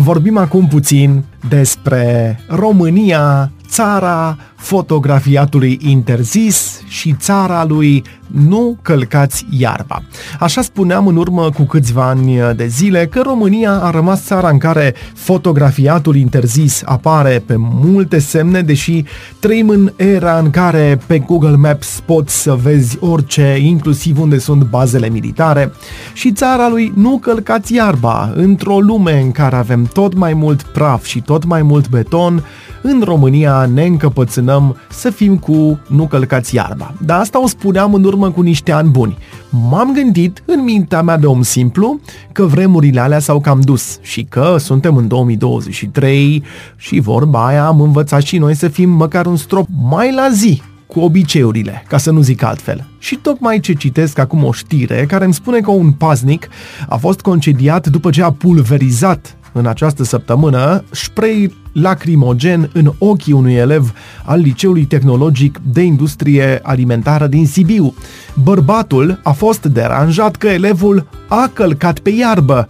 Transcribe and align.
Vorbim 0.00 0.36
acum 0.36 0.66
puțin 0.66 1.24
despre 1.48 2.38
România, 2.48 3.50
țara 3.68 4.38
fotografiatului 4.56 5.78
interzis 5.82 6.82
și 6.86 7.12
țara 7.12 7.64
lui 7.64 8.02
nu 8.32 8.76
călcați 8.82 9.46
iarba. 9.50 10.02
Așa 10.38 10.62
spuneam 10.62 11.06
în 11.06 11.16
urmă 11.16 11.50
cu 11.50 11.62
câțiva 11.62 12.08
ani 12.08 12.38
de 12.56 12.66
zile 12.66 13.06
că 13.06 13.20
România 13.24 13.72
a 13.72 13.90
rămas 13.90 14.24
țara 14.24 14.48
în 14.48 14.58
care 14.58 14.94
fotografiatul 15.14 16.16
interzis 16.16 16.82
apare 16.84 17.42
pe 17.46 17.54
multe 17.58 18.18
semne, 18.18 18.60
deși 18.60 19.04
trăim 19.38 19.68
în 19.68 19.92
era 19.96 20.38
în 20.38 20.50
care 20.50 20.98
pe 21.06 21.18
Google 21.18 21.56
Maps 21.56 22.02
poți 22.06 22.42
să 22.42 22.58
vezi 22.62 22.96
orice, 23.00 23.58
inclusiv 23.62 24.20
unde 24.20 24.38
sunt 24.38 24.62
bazele 24.62 25.08
militare, 25.08 25.72
și 26.12 26.32
țara 26.32 26.68
lui 26.68 26.92
nu 26.96 27.18
călcați 27.18 27.74
iarba, 27.74 28.32
într-o 28.34 28.80
lume 28.80 29.20
în 29.20 29.30
care 29.30 29.56
avem 29.56 29.84
tot 29.92 30.14
mai 30.14 30.34
mult 30.34 30.62
praf 30.62 31.04
și 31.04 31.20
tot 31.20 31.44
mai 31.44 31.62
mult 31.62 31.88
beton, 31.88 32.44
în 32.82 33.02
România 33.04 33.66
ne 33.74 33.84
încăpățânăm 33.84 34.76
să 34.88 35.10
fim 35.10 35.36
cu 35.36 35.78
nu 35.86 36.06
călcați 36.06 36.54
iarba. 36.54 36.94
Dar 37.04 37.20
asta 37.20 37.42
o 37.42 37.46
spuneam 37.46 37.94
în 37.94 38.04
urmă 38.04 38.17
cu 38.26 38.40
niște 38.40 38.72
ani 38.72 38.90
buni. 38.90 39.18
M-am 39.70 39.92
gândit 39.92 40.42
în 40.44 40.64
mintea 40.64 41.02
mea 41.02 41.18
de 41.18 41.26
om 41.26 41.42
simplu 41.42 42.00
că 42.32 42.44
vremurile 42.44 43.00
alea 43.00 43.18
s-au 43.18 43.40
cam 43.40 43.60
dus 43.60 43.98
și 44.02 44.22
că 44.22 44.56
suntem 44.58 44.96
în 44.96 45.08
2023 45.08 46.42
și 46.76 47.00
vorba 47.00 47.46
aia 47.46 47.66
am 47.66 47.80
învățat 47.80 48.22
și 48.22 48.38
noi 48.38 48.54
să 48.54 48.68
fim 48.68 48.90
măcar 48.90 49.26
un 49.26 49.36
strop 49.36 49.66
mai 49.90 50.14
la 50.14 50.28
zi 50.32 50.62
cu 50.86 51.00
obiceiurile, 51.00 51.84
ca 51.88 51.98
să 51.98 52.10
nu 52.10 52.20
zic 52.20 52.42
altfel. 52.42 52.84
Și 52.98 53.16
tocmai 53.16 53.60
ce 53.60 53.72
citesc 53.72 54.18
acum 54.18 54.44
o 54.44 54.52
știre 54.52 55.06
care 55.08 55.24
îmi 55.24 55.34
spune 55.34 55.60
că 55.60 55.70
un 55.70 55.92
paznic 55.92 56.48
a 56.88 56.96
fost 56.96 57.20
concediat 57.20 57.86
după 57.86 58.10
ce 58.10 58.22
a 58.22 58.32
pulverizat 58.32 59.36
în 59.52 59.66
această 59.66 60.04
săptămână 60.04 60.84
spray 60.90 61.54
lacrimogen 61.72 62.70
în 62.72 62.92
ochii 62.98 63.32
unui 63.32 63.54
elev 63.54 63.92
al 64.24 64.40
Liceului 64.40 64.84
Tehnologic 64.84 65.60
de 65.72 65.82
Industrie 65.82 66.60
Alimentară 66.62 67.26
din 67.26 67.46
Sibiu. 67.46 67.94
Bărbatul 68.42 69.20
a 69.22 69.32
fost 69.32 69.64
deranjat 69.64 70.36
că 70.36 70.46
elevul 70.46 71.06
a 71.28 71.50
călcat 71.52 71.98
pe 71.98 72.10
iarbă 72.10 72.68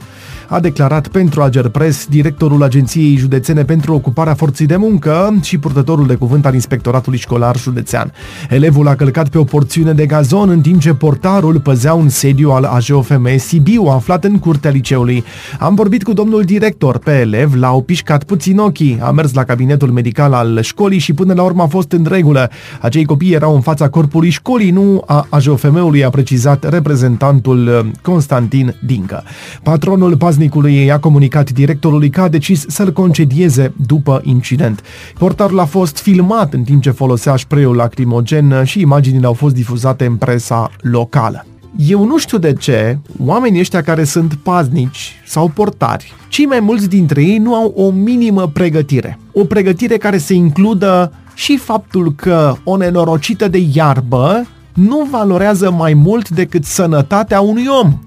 a 0.48 0.60
declarat 0.60 1.08
pentru 1.08 1.42
Agerpres 1.42 2.06
directorul 2.06 2.62
Agenției 2.62 3.16
Județene 3.16 3.64
pentru 3.64 3.94
Ocuparea 3.94 4.34
Forței 4.34 4.66
de 4.66 4.76
Muncă 4.76 5.38
și 5.42 5.58
purtătorul 5.58 6.06
de 6.06 6.14
cuvânt 6.14 6.46
al 6.46 6.54
Inspectoratului 6.54 7.18
Școlar 7.18 7.56
Județean. 7.56 8.12
Elevul 8.48 8.88
a 8.88 8.94
călcat 8.94 9.28
pe 9.28 9.38
o 9.38 9.44
porțiune 9.44 9.92
de 9.92 10.06
gazon 10.06 10.48
în 10.48 10.60
timp 10.60 10.80
ce 10.80 10.94
portarul 10.94 11.60
păzea 11.60 11.94
un 11.94 12.08
sediu 12.08 12.50
al 12.50 12.64
AJOFM 12.64 13.38
Sibiu 13.38 13.82
aflat 13.82 14.24
în 14.24 14.38
curtea 14.38 14.70
liceului. 14.70 15.24
Am 15.58 15.74
vorbit 15.74 16.02
cu 16.02 16.12
domnul 16.12 16.42
director 16.42 16.98
pe 16.98 17.10
elev, 17.10 17.54
l-au 17.54 17.82
pișcat 17.82 18.24
puțin 18.24 18.58
ochii, 18.58 18.98
a 19.00 19.10
mers 19.10 19.32
la 19.32 19.44
cabinetul 19.44 19.90
medical 19.90 20.32
al 20.32 20.60
școlii 20.62 20.98
și 20.98 21.12
până 21.12 21.34
la 21.34 21.42
urmă 21.42 21.62
a 21.62 21.66
fost 21.66 21.92
în 21.92 22.06
regulă. 22.08 22.50
Acei 22.80 23.04
copii 23.04 23.32
erau 23.32 23.54
în 23.54 23.60
fața 23.60 23.88
corpului 23.88 24.30
școlii, 24.30 24.70
nu 24.70 25.02
a 25.06 25.26
AJOFM-ului, 25.28 26.04
a 26.04 26.10
precizat 26.10 26.68
reprezentantul 26.68 27.90
Constantin 28.02 28.74
Dincă. 28.86 29.22
Patronul 29.62 30.16
Paz 30.16 30.36
paznicului 30.38 30.84
i-a 30.84 30.98
comunicat 30.98 31.50
directorului 31.50 32.10
că 32.10 32.20
a 32.20 32.28
decis 32.28 32.64
să-l 32.68 32.92
concedieze 32.92 33.72
după 33.86 34.20
incident. 34.24 34.82
Portarul 35.18 35.58
a 35.58 35.64
fost 35.64 35.98
filmat 35.98 36.52
în 36.52 36.62
timp 36.62 36.82
ce 36.82 36.90
folosea 36.90 37.36
spray 37.36 37.62
lacrimogen 37.74 38.64
și 38.64 38.80
imaginile 38.80 39.26
au 39.26 39.32
fost 39.32 39.54
difuzate 39.54 40.04
în 40.04 40.16
presa 40.16 40.70
locală. 40.80 41.46
Eu 41.76 42.04
nu 42.04 42.18
știu 42.18 42.38
de 42.38 42.52
ce 42.52 42.98
oamenii 43.24 43.60
ăștia 43.60 43.82
care 43.82 44.04
sunt 44.04 44.34
paznici 44.34 45.14
sau 45.26 45.48
portari, 45.48 46.14
cei 46.28 46.44
mai 46.44 46.60
mulți 46.60 46.88
dintre 46.88 47.22
ei 47.22 47.38
nu 47.38 47.54
au 47.54 47.72
o 47.76 47.90
minimă 47.90 48.48
pregătire. 48.48 49.18
O 49.32 49.44
pregătire 49.44 49.96
care 49.96 50.18
să 50.18 50.32
includă 50.32 51.12
și 51.34 51.56
faptul 51.56 52.12
că 52.16 52.54
o 52.64 52.76
nenorocită 52.76 53.48
de 53.48 53.66
iarbă 53.72 54.46
nu 54.74 55.08
valorează 55.10 55.70
mai 55.70 55.94
mult 55.94 56.28
decât 56.28 56.64
sănătatea 56.64 57.40
unui 57.40 57.66
om. 57.82 57.98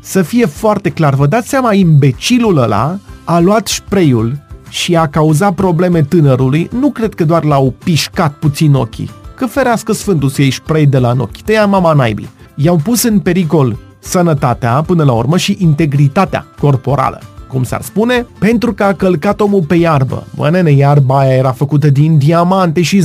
Să 0.00 0.22
fie 0.22 0.46
foarte 0.46 0.90
clar, 0.90 1.14
vă 1.14 1.26
dați 1.26 1.48
seama, 1.48 1.72
imbecilul 1.72 2.56
ăla 2.56 2.98
a 3.24 3.38
luat 3.38 3.68
spreiul 3.68 4.38
și 4.68 4.96
a 4.96 5.06
cauzat 5.06 5.54
probleme 5.54 6.02
tânărului, 6.02 6.68
nu 6.80 6.90
cred 6.90 7.14
că 7.14 7.24
doar 7.24 7.44
l-au 7.44 7.74
pișcat 7.84 8.32
puțin 8.32 8.74
ochii, 8.74 9.10
că 9.34 9.46
ferească 9.46 9.92
Sfântul 9.92 10.28
să 10.28 10.42
iei 10.42 10.50
spray 10.50 10.86
de 10.86 10.98
la 10.98 11.14
ochi, 11.18 11.40
te 11.42 11.52
ia 11.52 11.66
mama 11.66 11.92
naibii. 11.92 12.30
I-au 12.54 12.76
pus 12.76 13.02
în 13.02 13.18
pericol 13.18 13.76
sănătatea, 13.98 14.82
până 14.82 15.04
la 15.04 15.12
urmă, 15.12 15.36
și 15.36 15.56
integritatea 15.60 16.46
corporală 16.60 17.20
cum 17.52 17.62
s-ar 17.62 17.82
spune, 17.82 18.26
pentru 18.38 18.72
că 18.72 18.82
a 18.82 18.94
călcat 18.94 19.40
omul 19.40 19.62
pe 19.62 19.74
iarbă. 19.74 20.26
Bă, 20.34 20.50
nene, 20.50 20.70
iarba 20.70 21.18
aia 21.18 21.34
era 21.34 21.52
făcută 21.52 21.90
din 21.90 22.18
diamante 22.18 22.82
și 22.82 23.04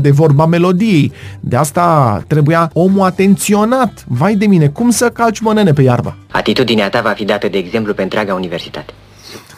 de 0.00 0.10
vorba 0.10 0.46
melodiei. 0.46 1.12
De 1.40 1.56
asta 1.56 2.22
trebuia 2.26 2.70
omul 2.72 3.04
atenționat. 3.04 4.04
Vai 4.08 4.34
de 4.34 4.46
mine, 4.46 4.68
cum 4.68 4.90
să 4.90 5.08
calci, 5.08 5.40
mă, 5.40 5.52
nene, 5.52 5.72
pe 5.72 5.82
iarbă? 5.82 6.16
Atitudinea 6.30 6.88
ta 6.88 7.00
va 7.00 7.10
fi 7.10 7.24
dată 7.24 7.48
de 7.48 7.58
exemplu 7.58 7.94
pe 7.94 8.02
întreaga 8.02 8.34
universitate. 8.34 8.92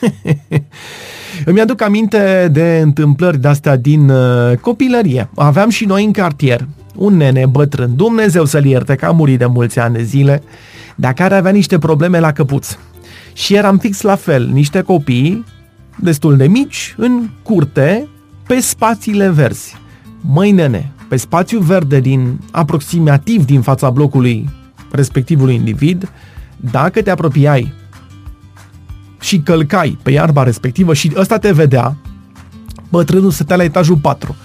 Îmi 1.44 1.60
aduc 1.60 1.82
aminte 1.82 2.48
de 2.52 2.80
întâmplări 2.82 3.40
de-astea 3.40 3.76
din 3.76 4.08
uh, 4.08 4.56
copilărie. 4.60 5.28
Aveam 5.34 5.68
și 5.68 5.84
noi 5.84 6.04
în 6.04 6.12
cartier 6.12 6.66
un 6.96 7.16
nene 7.16 7.46
bătrân, 7.46 7.96
Dumnezeu 7.96 8.44
să-l 8.44 8.64
ierte 8.64 8.94
că 8.94 9.06
a 9.06 9.10
murit 9.10 9.38
de 9.38 9.46
mulți 9.46 9.78
ani 9.78 9.94
de 9.94 10.02
zile, 10.02 10.42
dar 10.96 11.12
care 11.12 11.34
avea 11.34 11.50
niște 11.50 11.78
probleme 11.78 12.18
la 12.18 12.32
căpuț. 12.32 12.76
Și 13.36 13.54
eram 13.54 13.78
fix 13.78 14.00
la 14.00 14.14
fel, 14.14 14.46
niște 14.46 14.80
copii 14.80 15.44
destul 15.96 16.36
de 16.36 16.46
mici, 16.46 16.94
în 16.96 17.28
curte, 17.42 18.08
pe 18.46 18.60
spațiile 18.60 19.30
verzi. 19.30 19.76
Măi 20.20 20.50
nene, 20.50 20.92
pe 21.08 21.16
spațiu 21.16 21.60
verde 21.60 22.00
din 22.00 22.40
aproximativ 22.50 23.44
din 23.44 23.60
fața 23.60 23.90
blocului 23.90 24.48
respectivului 24.90 25.54
individ, 25.54 26.12
dacă 26.56 27.02
te 27.02 27.10
apropiai 27.10 27.72
și 29.20 29.38
călcai 29.38 29.98
pe 30.02 30.10
iarba 30.10 30.42
respectivă 30.42 30.94
și 30.94 31.12
ăsta 31.16 31.38
te 31.38 31.52
vedea, 31.52 31.96
bătrânul 32.88 33.30
stătea 33.30 33.56
la 33.56 33.64
etajul 33.64 33.96
4. 33.96 34.36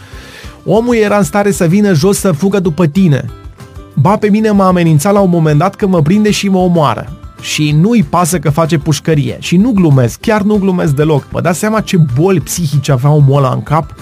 Omul 0.66 0.96
era 0.96 1.18
în 1.18 1.23
stare 1.23 1.52
să 1.52 1.66
vină 1.66 1.94
jos 1.94 2.18
să 2.18 2.31
fugă 2.31 2.59
după 2.59 2.88
tine. 2.88 3.25
Ba 3.96 4.18
pe 4.18 4.29
mine 4.29 4.50
m-a 4.50 4.68
amenințat 4.68 5.13
la 5.13 5.19
un 5.19 5.29
moment 5.29 5.58
dat 5.58 5.75
că 5.75 5.88
mă 5.88 6.02
prinde 6.02 6.31
și 6.31 6.50
mă 6.50 6.58
omoară 6.58 7.20
și 7.41 7.72
nu-i 7.72 8.03
pasă 8.03 8.40
că 8.40 8.50
face 8.50 8.78
pușcărie. 8.78 9.38
Și 9.40 9.57
nu 9.57 9.72
glumesc, 9.72 10.19
chiar 10.19 10.41
nu 10.41 10.56
glumesc 10.56 10.96
deloc. 10.96 11.28
Vă 11.29 11.41
dați 11.41 11.59
seama 11.59 11.81
ce 11.81 11.97
boli 12.19 12.40
psihice 12.40 12.91
avea 12.91 13.09
omul 13.09 13.38
ăla 13.38 13.52
în 13.52 13.63
cap? 13.63 13.96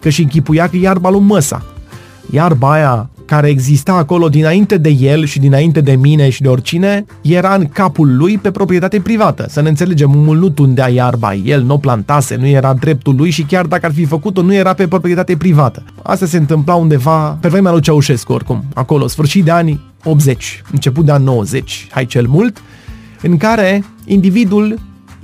Că 0.00 0.08
și 0.08 0.22
închipuia 0.22 0.68
că 0.68 0.76
iarba 0.76 1.10
lui 1.10 1.20
Măsa. 1.20 1.64
Iarba 2.30 2.72
aia 2.72 3.10
care 3.24 3.48
exista 3.48 3.92
acolo 3.92 4.28
dinainte 4.28 4.78
de 4.78 4.88
el 4.88 5.24
și 5.24 5.38
dinainte 5.38 5.80
de 5.80 5.92
mine 5.92 6.28
și 6.28 6.42
de 6.42 6.48
oricine, 6.48 7.04
era 7.22 7.54
în 7.54 7.66
capul 7.66 8.16
lui 8.16 8.38
pe 8.38 8.50
proprietate 8.50 9.00
privată. 9.00 9.46
Să 9.48 9.60
ne 9.60 9.68
înțelegem, 9.68 10.16
omul 10.16 10.38
nu 10.38 10.48
tundea 10.48 10.88
iarba, 10.88 11.34
el 11.34 11.62
nu 11.62 11.78
plantase, 11.78 12.36
nu 12.36 12.46
era 12.46 12.74
dreptul 12.74 13.14
lui 13.14 13.30
și 13.30 13.42
chiar 13.42 13.66
dacă 13.66 13.86
ar 13.86 13.92
fi 13.92 14.04
făcut-o, 14.04 14.42
nu 14.42 14.54
era 14.54 14.72
pe 14.72 14.88
proprietate 14.88 15.36
privată. 15.36 15.82
Asta 16.02 16.26
se 16.26 16.36
întâmpla 16.36 16.74
undeva 16.74 17.38
pe 17.40 17.48
vremea 17.48 17.72
lui 17.72 17.80
Ceaușescu, 17.80 18.32
oricum, 18.32 18.64
acolo, 18.74 19.06
sfârșit 19.06 19.44
de 19.44 19.50
anii 19.50 19.80
80, 20.04 20.62
început 20.72 21.04
de 21.04 21.12
ani 21.12 21.24
90, 21.24 21.86
hai 21.90 22.06
cel 22.06 22.26
mult, 22.26 22.62
în 23.22 23.36
care 23.36 23.84
individul 24.04 24.78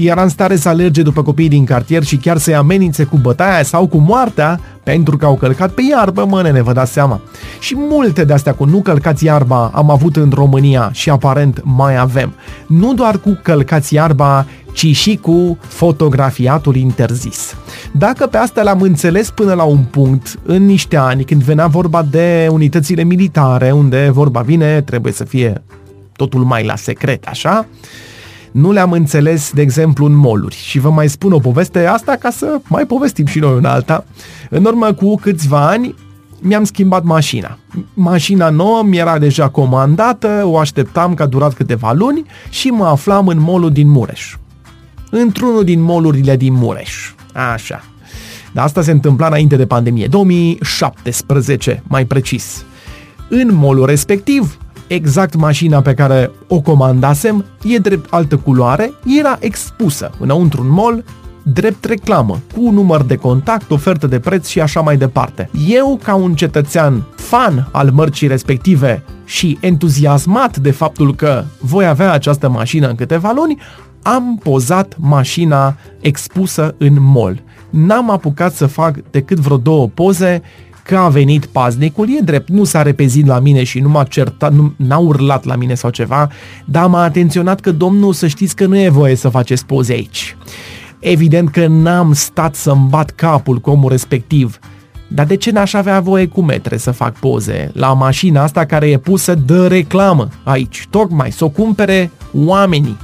era 0.06 0.22
în 0.22 0.28
stare 0.28 0.56
să 0.56 0.68
alerge 0.68 1.02
după 1.02 1.22
copiii 1.22 1.48
din 1.48 1.64
cartier 1.64 2.02
și 2.02 2.16
chiar 2.16 2.38
să-i 2.38 2.54
amenințe 2.54 3.04
cu 3.04 3.16
bătaia 3.16 3.62
sau 3.62 3.86
cu 3.86 3.96
moartea 3.96 4.60
pentru 4.82 5.16
că 5.16 5.24
au 5.24 5.36
călcat 5.36 5.70
pe 5.70 5.82
iarbă, 5.90 6.24
mă 6.24 6.42
nene, 6.42 6.62
vă 6.62 6.72
dați 6.72 6.92
seama. 6.92 7.20
Și 7.60 7.74
multe 7.76 8.24
de 8.24 8.32
astea 8.32 8.54
cu 8.54 8.64
nu 8.64 8.80
călcați 8.80 9.24
iarba 9.24 9.70
am 9.74 9.90
avut 9.90 10.16
în 10.16 10.30
România 10.34 10.90
și 10.92 11.10
aparent 11.10 11.60
mai 11.64 11.96
avem. 11.96 12.32
Nu 12.66 12.94
doar 12.94 13.18
cu 13.18 13.40
călcați 13.42 13.94
iarba, 13.94 14.46
ci 14.72 14.96
și 14.96 15.16
cu 15.16 15.58
fotografiatul 15.60 16.76
interzis. 16.76 17.54
Dacă 17.92 18.26
pe 18.26 18.36
asta 18.36 18.62
l-am 18.62 18.80
înțeles 18.80 19.30
până 19.30 19.54
la 19.54 19.62
un 19.62 19.82
punct, 19.90 20.34
în 20.42 20.66
niște 20.66 20.96
ani, 20.96 21.24
când 21.24 21.42
venea 21.42 21.66
vorba 21.66 22.02
de 22.10 22.48
unitățile 22.50 23.02
militare, 23.02 23.70
unde 23.70 24.10
vorba 24.12 24.40
vine, 24.40 24.80
trebuie 24.80 25.12
să 25.12 25.24
fie 25.24 25.62
totul 26.16 26.44
mai 26.44 26.64
la 26.64 26.76
secret, 26.76 27.26
așa, 27.26 27.66
nu 28.52 28.72
le-am 28.72 28.92
înțeles, 28.92 29.52
de 29.52 29.62
exemplu, 29.62 30.04
în 30.04 30.14
moluri. 30.14 30.56
Și 30.56 30.78
vă 30.78 30.90
mai 30.90 31.08
spun 31.08 31.32
o 31.32 31.38
poveste 31.38 31.86
asta 31.86 32.16
ca 32.16 32.30
să 32.30 32.60
mai 32.68 32.86
povestim 32.86 33.26
și 33.26 33.38
noi 33.38 33.56
una 33.56 33.72
alta. 33.72 34.04
În 34.50 34.64
urmă 34.64 34.92
cu 34.92 35.14
câțiva 35.14 35.68
ani, 35.68 35.94
mi-am 36.40 36.64
schimbat 36.64 37.04
mașina. 37.04 37.58
Mașina 37.94 38.50
nouă 38.50 38.82
mi 38.82 38.98
era 38.98 39.18
deja 39.18 39.48
comandată, 39.48 40.42
o 40.44 40.58
așteptam 40.58 41.14
că 41.14 41.22
a 41.22 41.26
durat 41.26 41.54
câteva 41.54 41.92
luni 41.92 42.24
și 42.50 42.68
mă 42.68 42.86
aflam 42.86 43.26
în 43.26 43.40
molul 43.40 43.72
din 43.72 43.88
Mureș. 43.88 44.36
Într-unul 45.10 45.64
din 45.64 45.80
molurile 45.80 46.36
din 46.36 46.52
Mureș. 46.52 47.12
Așa. 47.52 47.84
Dar 48.52 48.64
asta 48.64 48.82
se 48.82 48.90
întâmpla 48.90 49.26
înainte 49.26 49.56
de 49.56 49.66
pandemie, 49.66 50.06
2017 50.06 51.82
mai 51.86 52.04
precis. 52.04 52.64
În 53.28 53.48
molul 53.52 53.86
respectiv 53.86 54.58
exact 54.88 55.34
mașina 55.34 55.80
pe 55.80 55.94
care 55.94 56.30
o 56.48 56.60
comandasem, 56.60 57.44
e 57.62 57.78
drept 57.78 58.12
altă 58.12 58.36
culoare, 58.36 58.92
era 59.20 59.36
expusă 59.40 60.10
înăuntru 60.18 60.62
un 60.62 60.70
mall, 60.70 61.04
drept 61.52 61.84
reclamă, 61.84 62.38
cu 62.54 62.70
număr 62.70 63.02
de 63.02 63.16
contact, 63.16 63.70
ofertă 63.70 64.06
de 64.06 64.18
preț 64.18 64.46
și 64.46 64.60
așa 64.60 64.80
mai 64.80 64.96
departe. 64.96 65.50
Eu, 65.66 66.00
ca 66.02 66.14
un 66.14 66.34
cetățean 66.34 67.02
fan 67.14 67.68
al 67.72 67.90
mărcii 67.90 68.28
respective 68.28 69.02
și 69.24 69.58
entuziasmat 69.60 70.56
de 70.56 70.70
faptul 70.70 71.14
că 71.14 71.44
voi 71.60 71.86
avea 71.86 72.12
această 72.12 72.48
mașină 72.48 72.88
în 72.88 72.94
câteva 72.94 73.32
luni, 73.34 73.58
am 74.02 74.40
pozat 74.42 74.94
mașina 74.98 75.76
expusă 76.00 76.74
în 76.78 76.96
mall. 77.00 77.42
N-am 77.70 78.10
apucat 78.10 78.54
să 78.54 78.66
fac 78.66 78.96
decât 79.10 79.38
vreo 79.38 79.56
două 79.56 79.88
poze 79.88 80.42
că 80.88 80.96
a 80.96 81.08
venit 81.08 81.46
paznicul, 81.46 82.08
e 82.08 82.20
drept, 82.20 82.48
nu 82.48 82.64
s-a 82.64 82.82
repezit 82.82 83.26
la 83.26 83.38
mine 83.38 83.64
și 83.64 83.80
nu 83.80 83.88
m-a 83.88 84.04
certat, 84.04 84.52
nu, 84.52 84.72
n-a 84.76 84.98
urlat 84.98 85.44
la 85.44 85.56
mine 85.56 85.74
sau 85.74 85.90
ceva, 85.90 86.28
dar 86.64 86.86
m-a 86.86 87.02
atenționat 87.02 87.60
că 87.60 87.72
domnul 87.72 88.12
să 88.12 88.26
știți 88.26 88.56
că 88.56 88.66
nu 88.66 88.78
e 88.78 88.88
voie 88.88 89.14
să 89.14 89.28
faceți 89.28 89.66
poze 89.66 89.92
aici. 89.92 90.36
Evident 90.98 91.50
că 91.50 91.66
n-am 91.66 92.12
stat 92.12 92.54
să-mi 92.54 92.86
bat 92.88 93.10
capul 93.10 93.58
cu 93.58 93.70
omul 93.70 93.90
respectiv, 93.90 94.58
dar 95.08 95.26
de 95.26 95.36
ce 95.36 95.50
n-aș 95.50 95.72
avea 95.72 96.00
voie 96.00 96.26
cu 96.26 96.42
metre 96.42 96.76
să 96.76 96.90
fac 96.90 97.18
poze 97.18 97.70
la 97.74 97.92
mașina 97.92 98.42
asta 98.42 98.64
care 98.64 98.90
e 98.90 98.98
pusă 98.98 99.34
de 99.34 99.66
reclamă 99.66 100.28
aici, 100.44 100.86
tocmai 100.90 101.32
să 101.32 101.44
o 101.44 101.48
cumpere 101.48 102.10
oamenii, 102.34 102.96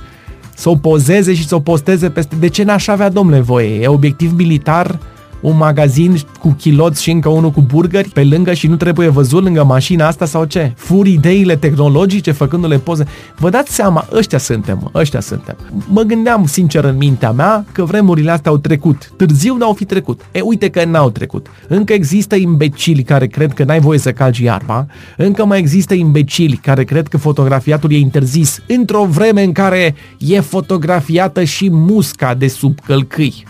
să 0.55 0.69
o 0.69 0.77
pozeze 0.77 1.35
și 1.35 1.47
să 1.47 1.55
o 1.55 1.61
posteze 1.61 2.11
peste... 2.11 2.37
De 2.37 2.49
ce 2.49 2.63
n-aș 2.63 2.87
avea, 2.87 3.09
domnule, 3.09 3.41
voie? 3.41 3.81
E 3.81 3.87
obiectiv 3.89 4.33
militar 4.37 4.99
un 5.45 5.57
magazin 5.57 6.17
cu 6.41 6.57
chiloți 6.59 7.03
și 7.03 7.11
încă 7.11 7.29
unul 7.29 7.51
cu 7.51 7.61
burgeri 7.61 8.09
pe 8.09 8.25
lângă 8.25 8.53
și 8.53 8.67
nu 8.67 8.77
trebuie 8.77 9.09
văzut 9.09 9.43
lângă 9.43 9.65
mașina 9.65 10.07
asta 10.07 10.25
sau 10.25 10.45
ce? 10.45 10.73
Fur 10.77 11.07
ideile 11.07 11.57
tehnologice 11.57 12.31
făcându-le 12.31 12.79
poze. 12.79 13.05
Vă 13.37 13.51
dați 13.51 13.75
seama, 13.75 14.07
ăștia 14.13 14.39
suntem, 14.39 14.91
ăștia 14.95 15.21
suntem. 15.21 15.57
Mă 15.89 16.03
gândeam 16.03 16.47
sincer 16.47 16.85
în 16.85 16.97
mintea 16.97 17.33
mea 17.33 17.65
că 17.73 17.85
vremurile 17.85 18.31
astea 18.31 18.51
au 18.51 18.57
trecut. 18.57 19.13
Târziu 19.17 19.57
n-au 19.57 19.73
fi 19.73 19.85
trecut. 19.85 20.21
E, 20.33 20.41
uite 20.41 20.71
că 20.71 20.85
n-au 20.85 21.11
trecut. 21.11 21.47
Încă 21.69 21.93
există 21.93 22.35
imbecili 22.35 23.03
care 23.03 23.27
cred 23.27 23.53
că 23.53 23.65
n-ai 23.65 23.81
voie 23.81 23.99
să 23.99 24.13
calci 24.13 24.39
iarba. 24.39 24.87
Încă 25.17 25.45
mai 25.45 25.59
există 25.59 25.95
imbecili 25.95 26.57
care 26.57 26.85
cred 26.85 27.09
că 27.09 27.17
fotografiatul 27.17 27.93
e 27.93 27.99
interzis 27.99 28.63
într-o 28.67 29.05
vreme 29.05 29.43
în 29.43 29.53
care 29.53 29.95
e 30.19 30.41
fotografiată 30.41 31.45
și 31.45 31.71
musca 31.71 32.35
de 32.35 32.49
sub 32.49 32.81
călcâi 32.81 33.45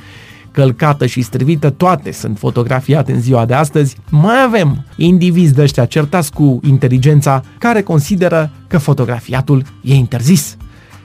călcată 0.54 1.06
și 1.06 1.22
strivită, 1.22 1.70
toate 1.70 2.12
sunt 2.12 2.38
fotografiate 2.38 3.12
în 3.12 3.20
ziua 3.20 3.44
de 3.44 3.54
astăzi, 3.54 3.96
mai 4.10 4.42
avem 4.42 4.84
indivizi 4.96 5.54
de 5.54 5.62
ăștia 5.62 5.84
certați 5.84 6.32
cu 6.32 6.60
inteligența 6.64 7.42
care 7.58 7.82
consideră 7.82 8.50
că 8.66 8.78
fotografiatul 8.78 9.62
e 9.82 9.94
interzis. 9.94 10.56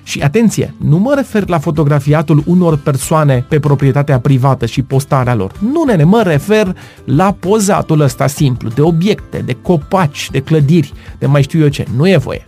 Și 0.04 0.22
atenție, 0.22 0.74
nu 0.78 0.98
mă 0.98 1.14
refer 1.16 1.48
la 1.48 1.60
fotografiatul 1.60 2.44
unor 2.46 2.78
persoane 2.78 3.46
pe 3.50 3.60
proprietatea 3.60 4.20
privată 4.20 4.66
și 4.66 4.82
postarea 4.82 5.36
lor. 5.36 5.52
Nu, 5.60 5.84
nene, 5.84 6.04
mă 6.04 6.22
refer 6.22 6.76
la 7.06 7.32
pozatul 7.40 8.00
ăsta 8.00 8.28
simplu, 8.28 8.70
de 8.70 8.82
obiecte, 8.82 9.38
de 9.46 9.58
copaci, 9.62 10.30
de 10.32 10.40
clădiri, 10.40 10.94
de 11.20 11.26
mai 11.26 11.42
știu 11.42 11.60
eu 11.60 11.68
ce. 11.68 11.86
Nu 11.96 12.10
e 12.10 12.18
voie. 12.18 12.46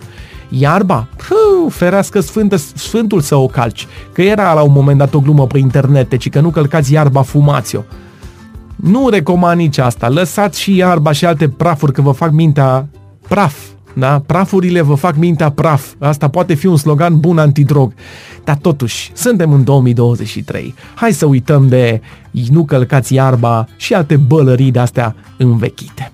Iarba? 0.54 1.08
Puh, 1.16 1.72
ferească 1.74 2.20
sfântă, 2.20 2.56
sfântul 2.56 3.22
să 3.22 3.36
o 3.36 3.48
calci. 3.48 3.88
Că 4.12 4.22
era 4.22 4.54
la 4.54 4.62
un 4.62 4.72
moment 4.72 4.98
dat 4.98 5.14
o 5.14 5.20
glumă 5.20 5.48
pe 5.48 5.58
internet, 5.58 6.10
deci 6.10 6.30
că 6.30 6.40
nu 6.40 6.50
călcați 6.50 6.94
iarba, 6.94 7.22
fumați-o. 7.22 7.82
Nu 8.76 9.10
recomand 9.10 9.60
nici 9.60 9.78
asta. 9.78 10.10
Lăsați 10.10 10.62
și 10.62 10.76
iarba 10.76 11.12
și 11.12 11.26
alte 11.26 11.50
prafuri, 11.50 11.92
că 11.92 12.02
vă 12.02 12.12
fac 12.12 12.32
mintea 12.32 12.88
praf. 13.28 13.56
Da? 13.94 14.24
Prafurile 14.26 14.82
vă 14.82 14.96
fac 14.96 15.16
mintea 15.16 15.50
praf. 15.50 15.86
Asta 16.00 16.28
poate 16.28 16.54
fi 16.54 16.66
un 16.66 16.78
slogan 16.78 17.20
bun 17.20 17.38
antidrog. 17.38 17.94
Dar 18.44 18.56
totuși, 18.56 19.12
suntem 19.14 19.52
în 19.52 19.64
2023. 19.64 20.76
Hai 20.96 21.14
să 21.14 21.26
uităm 21.26 21.68
de 21.68 22.02
nu 22.50 22.66
călcați 22.66 23.14
iarba 23.14 23.68
și 23.76 23.94
alte 23.94 24.18
bălării 24.18 24.72
de-astea 24.72 25.16
învechite. 25.38 26.12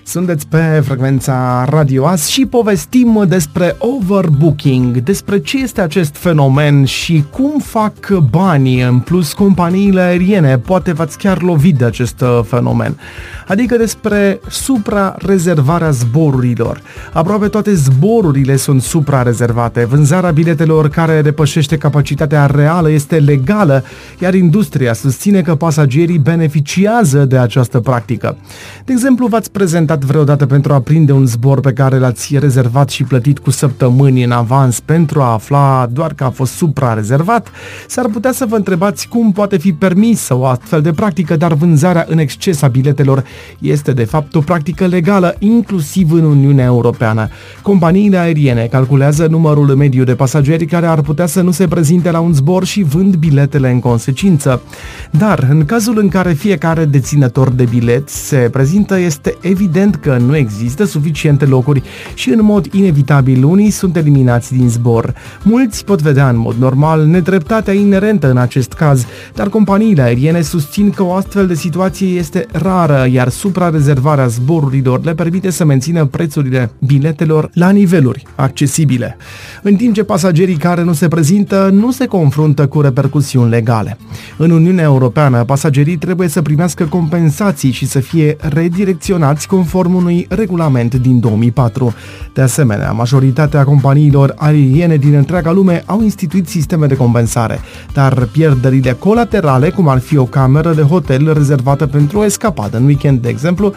Sunteți 0.09 0.47
pe 0.47 0.83
frecvența 0.85 1.65
Radio 1.69 2.07
As 2.07 2.27
și 2.27 2.47
povestim 2.47 3.25
despre 3.29 3.77
overbooking, 3.79 4.97
despre 4.97 5.41
ce 5.41 5.59
este 5.59 5.81
acest 5.81 6.17
fenomen 6.17 6.85
și 6.85 7.25
cum 7.31 7.61
fac 7.61 8.11
banii 8.31 8.81
în 8.81 8.99
plus 8.99 9.33
companiile 9.33 10.01
aeriene. 10.01 10.59
Poate 10.59 10.93
v-ați 10.93 11.19
chiar 11.19 11.43
lovit 11.43 11.77
de 11.77 11.85
acest 11.85 12.21
uh, 12.21 12.41
fenomen. 12.45 12.99
Adică 13.47 13.77
despre 13.77 14.41
supra-rezervarea 14.49 15.91
zborurilor. 15.91 16.81
Aproape 17.13 17.49
toate 17.49 17.75
zborurile 17.75 18.57
sunt 18.57 18.83
supra-rezervate. 18.83 19.85
Vânzarea 19.85 20.31
biletelor 20.31 20.89
care 20.89 21.23
depășește 21.23 21.77
capacitatea 21.77 22.47
reală 22.47 22.91
este 22.91 23.17
legală, 23.17 23.85
iar 24.19 24.35
industria 24.35 24.93
susține 24.93 25.43
că 25.43 25.55
pasagerii 25.55 26.19
beneficiază 26.19 27.25
de 27.25 27.39
această 27.39 27.81
practică. 27.81 28.37
De 28.85 28.93
exemplu, 28.93 29.27
v-ați 29.27 29.51
prezentat 29.51 29.96
vreodată 30.05 30.47
pentru 30.47 30.73
a 30.73 30.81
prinde 30.81 31.13
un 31.13 31.27
zbor 31.27 31.61
pe 31.61 31.73
care 31.73 31.99
l-ați 31.99 32.39
rezervat 32.39 32.89
și 32.89 33.05
plătit 33.05 33.39
cu 33.39 33.51
săptămâni 33.51 34.23
în 34.23 34.31
avans 34.31 34.81
pentru 34.81 35.21
a 35.21 35.33
afla 35.33 35.89
doar 35.93 36.13
că 36.15 36.25
a 36.25 36.31
fost 36.31 36.53
supra-rezervat? 36.53 37.49
S-ar 37.87 38.07
putea 38.07 38.33
să 38.33 38.47
vă 38.49 38.57
întrebați 38.57 39.09
cum 39.09 39.33
poate 39.33 39.57
fi 39.57 39.73
permisă 39.73 40.37
o 40.37 40.47
astfel 40.47 40.81
de 40.81 40.93
practică, 40.93 41.37
dar 41.37 41.53
vânzarea 41.53 42.07
în 42.09 42.19
exces 42.19 42.63
a 42.63 42.69
biletelor 42.69 43.25
este 43.59 43.93
de 43.93 44.05
fapt 44.05 44.35
o 44.35 44.41
practică 44.41 44.87
legală 44.87 45.35
inclusiv 45.39 46.13
în 46.13 46.25
Uniunea 46.25 46.65
Europeană. 46.65 47.29
Companiile 47.63 48.17
aeriene 48.17 48.67
calculează 48.71 49.27
numărul 49.27 49.75
mediu 49.75 50.05
de 50.05 50.15
pasageri 50.15 50.67
care 50.67 50.87
ar 50.87 51.01
putea 51.01 51.27
să 51.27 51.41
nu 51.41 51.51
se 51.51 51.69
prezinte 51.69 52.11
la 52.11 52.21
un 52.21 52.33
zbor 52.33 52.65
și 52.65 52.83
vând 52.83 53.15
biletele 53.15 53.71
în 53.71 53.81
consecință. 53.81 54.63
Dar 55.11 55.47
în 55.51 55.65
cazul 55.65 55.99
în 55.99 56.09
care 56.09 56.33
fiecare 56.33 56.85
deținător 56.85 57.51
de 57.51 57.65
bilet 57.65 58.09
se 58.09 58.37
prezintă, 58.37 58.99
este 58.99 59.37
evident 59.41 59.86
că 59.95 60.17
nu 60.17 60.37
există 60.37 60.85
suficiente 60.85 61.45
locuri 61.45 61.83
și 62.15 62.31
în 62.31 62.39
mod 62.43 62.67
inevitabil 62.73 63.45
unii 63.45 63.71
sunt 63.71 63.97
eliminați 63.97 64.55
din 64.55 64.69
zbor. 64.69 65.15
Mulți 65.43 65.85
pot 65.85 66.03
vedea 66.03 66.29
în 66.29 66.39
mod 66.39 66.55
normal 66.59 67.07
nedreptatea 67.07 67.73
inerentă 67.73 68.31
în 68.31 68.37
acest 68.37 68.73
caz, 68.73 69.07
dar 69.35 69.49
companiile 69.49 70.03
aeriene 70.03 70.41
susțin 70.41 70.91
că 70.91 71.03
o 71.03 71.13
astfel 71.13 71.47
de 71.47 71.55
situație 71.55 72.07
este 72.07 72.47
rară, 72.53 73.07
iar 73.11 73.29
suprarezervarea 73.29 74.27
zborurilor 74.27 75.05
le 75.05 75.15
permite 75.15 75.51
să 75.51 75.65
mențină 75.65 76.05
prețurile 76.05 76.71
biletelor 76.87 77.51
la 77.53 77.71
niveluri 77.71 78.27
accesibile, 78.35 79.17
în 79.63 79.75
timp 79.75 79.95
ce 79.95 80.03
pasagerii 80.03 80.57
care 80.57 80.83
nu 80.83 80.93
se 80.93 81.09
prezintă 81.09 81.71
nu 81.73 81.91
se 81.91 82.07
confruntă 82.07 82.67
cu 82.67 82.81
repercusiuni 82.81 83.51
legale. 83.51 83.99
În 84.37 84.51
Uniunea 84.51 84.85
Europeană, 84.85 85.45
pasagerii 85.45 85.97
trebuie 85.97 86.29
să 86.29 86.43
primească 86.43 86.85
compensații 86.85 87.71
și 87.71 87.87
să 87.87 88.01
fie 88.01 88.37
redirecționați 88.41 89.49
conform 89.77 89.95
unui 89.95 90.27
regulament 90.29 90.95
din 90.95 91.21
2004. 91.21 91.95
De 92.33 92.41
asemenea, 92.43 92.93
majoritatea 92.93 93.65
companiilor 93.65 94.35
aeriene 94.37 94.97
din 94.97 95.15
întreaga 95.15 95.53
lume 95.53 95.83
au 95.87 96.03
instituit 96.03 96.49
sisteme 96.49 96.87
de 96.87 96.97
compensare, 96.97 97.61
dar 97.93 98.29
pierderile 98.33 98.93
colaterale, 98.93 99.71
cum 99.71 99.89
ar 99.89 99.99
fi 99.99 100.17
o 100.17 100.25
cameră 100.25 100.73
de 100.73 100.83
hotel 100.83 101.33
rezervată 101.33 101.87
pentru 101.87 102.19
o 102.19 102.25
escapadă 102.25 102.77
în 102.77 102.85
weekend, 102.85 103.23
de 103.23 103.29
exemplu, 103.29 103.75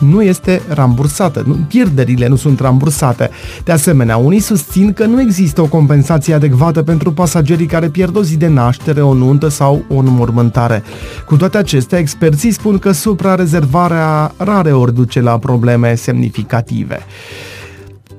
nu 0.00 0.22
este 0.22 0.62
rambursată, 0.68 1.42
nu, 1.46 1.54
pierderile 1.68 2.26
nu 2.26 2.36
sunt 2.36 2.60
rambursate. 2.60 3.30
De 3.64 3.72
asemenea, 3.72 4.16
unii 4.16 4.40
susțin 4.40 4.92
că 4.92 5.04
nu 5.04 5.20
există 5.20 5.60
o 5.60 5.66
compensație 5.66 6.34
adecvată 6.34 6.82
pentru 6.82 7.12
pasagerii 7.12 7.66
care 7.66 7.88
pierd 7.88 8.16
o 8.16 8.22
zi 8.22 8.36
de 8.36 8.46
naștere, 8.46 9.02
o 9.02 9.14
nuntă 9.14 9.48
sau 9.48 9.84
o 9.88 9.94
înmormântare. 9.94 10.82
Cu 11.26 11.36
toate 11.36 11.58
acestea, 11.58 11.98
experții 11.98 12.50
spun 12.50 12.78
că 12.78 12.92
suprarezervarea 12.92 14.32
rare 14.36 14.72
ori 14.72 14.94
duce 14.94 15.20
la 15.20 15.38
probleme 15.38 15.94
semnificative. 15.94 16.98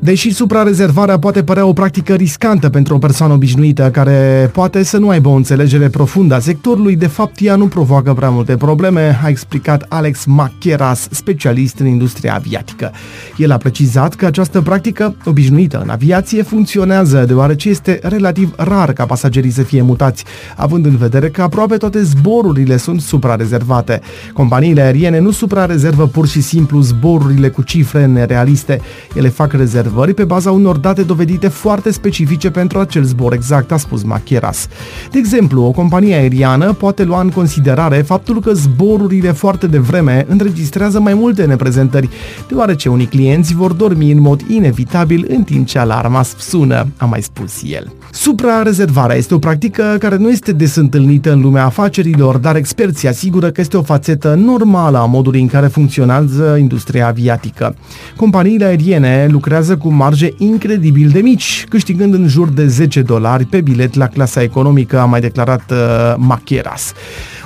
Deși 0.04 0.34
suprarezervarea 0.34 1.20
poate 1.20 1.44
părea 1.44 1.66
o 1.66 1.74
practică 1.74 2.14
riscantă 2.14 2.70
pentru 2.70 2.96
o 2.96 2.98
persoană 2.98 3.34
obișnuită 3.34 3.90
care 3.92 4.50
poate 4.54 4.84
să 4.84 4.98
nu 4.98 5.10
aibă 5.10 5.30
o 5.30 5.34
înțelegere 5.34 5.90
profundă 5.90 6.36
a 6.36 6.40
sectorului, 6.40 6.96
de 6.96 7.08
fapt 7.08 7.36
ea 7.42 7.56
nu 7.56 7.68
provoacă 7.68 8.14
prea 8.14 8.30
multe 8.30 8.58
probleme, 8.58 9.20
a 9.24 9.28
explicat 9.28 9.86
Alex 9.90 10.26
Macheras, 10.26 11.08
specialist 11.12 11.80
în 11.80 11.86
industria 11.86 12.36
aviatică. 12.36 12.92
El 13.38 13.52
a 13.52 13.58
precizat 13.58 14.16
că 14.16 14.26
această 14.26 14.62
practică 14.62 15.16
obișnuită 15.26 15.82
în 15.84 15.90
aviație 15.90 16.44
funcționează 16.44 17.24
deoarece 17.28 17.70
este 17.70 18.00
relativ 18.04 18.54
rar 18.58 18.94
ca 18.94 19.06
pasagerii 19.06 19.52
să 19.52 19.62
fie 19.62 19.82
mutați, 19.82 20.24
având 20.56 20.86
în 20.86 20.96
vedere 20.96 21.30
că 21.30 21.42
aproape 21.42 21.78
toate 21.78 22.04
zborurile 22.04 22.78
sunt 22.78 23.02
suprarezervate. 23.02 24.02
Companiile 24.34 24.82
aeriene 24.82 25.20
nu 25.20 25.32
suprarezervă 25.32 26.08
pur 26.08 26.28
și 26.28 26.42
simplu 26.42 26.82
zborurile 26.82 27.50
cu 27.50 27.62
cifre 27.62 28.06
nerealiste. 28.06 28.82
Ele 29.16 29.30
fac 29.30 29.52
rezervări 29.52 29.90
rezervări 29.92 30.14
pe 30.14 30.24
baza 30.24 30.52
unor 30.52 30.78
date 30.78 31.02
dovedite 31.02 31.48
foarte 31.48 31.92
specifice 31.92 32.50
pentru 32.50 32.80
acel 32.80 33.04
zbor 33.04 33.34
exact, 33.34 33.72
a 33.72 33.78
spus 33.78 34.04
Macheras. 34.04 34.68
De 35.12 35.18
exemplu, 35.18 35.64
o 35.64 35.72
companie 35.72 36.16
aeriană 36.16 36.74
poate 36.74 37.04
lua 37.04 37.22
în 37.22 37.30
considerare 37.30 37.96
faptul 37.96 38.42
că 38.42 38.54
zborurile 38.54 39.32
foarte 39.32 39.68
devreme 39.68 40.26
înregistrează 40.30 41.00
mai 41.00 41.14
multe 41.14 41.46
neprezentări, 41.46 42.10
deoarece 42.48 42.90
unii 42.90 43.06
clienți 43.06 43.56
vor 43.56 43.74
dormi 43.74 44.12
în 44.12 44.22
mod 44.22 44.42
inevitabil 44.48 45.26
în 45.30 45.44
timp 45.44 45.68
ce 45.68 45.80
alarma 45.80 46.24
sună, 46.24 46.88
a 46.98 47.06
mai 47.06 47.22
spus 47.22 47.62
el. 47.66 47.92
Supra-rezervarea 48.12 49.16
este 49.16 49.34
o 49.34 49.40
practică 49.40 49.96
care 50.00 50.18
nu 50.18 50.30
este 50.30 50.52
des 50.52 50.76
întâlnită 50.76 51.32
în 51.32 51.42
lumea 51.42 51.66
afacerilor, 51.66 52.38
dar 52.38 52.56
experții 52.56 53.08
asigură 53.08 53.50
că 53.50 53.62
este 53.62 53.78
o 53.78 53.82
fațetă 53.82 54.34
normală 54.34 54.98
a 54.98 55.06
modului 55.06 55.42
în 55.42 55.48
care 55.48 55.68
funcționează 55.68 56.58
industria 56.60 57.08
aviatică. 57.08 57.76
Companiile 58.16 58.66
aeriene 58.66 59.28
lucrează 59.32 59.78
cu 59.82 59.90
marge 59.90 60.34
incredibil 60.38 61.10
de 61.10 61.20
mici, 61.20 61.66
câștigând 61.70 62.14
în 62.14 62.28
jur 62.28 62.50
de 62.50 62.68
10 62.68 63.02
dolari 63.02 63.46
pe 63.46 63.62
bilet 63.62 63.94
la 63.94 64.08
clasa 64.08 64.42
economică, 64.42 65.00
a 65.00 65.06
mai 65.06 65.20
declarat 65.20 65.72
uh, 65.72 65.78
Macheras. 66.18 66.94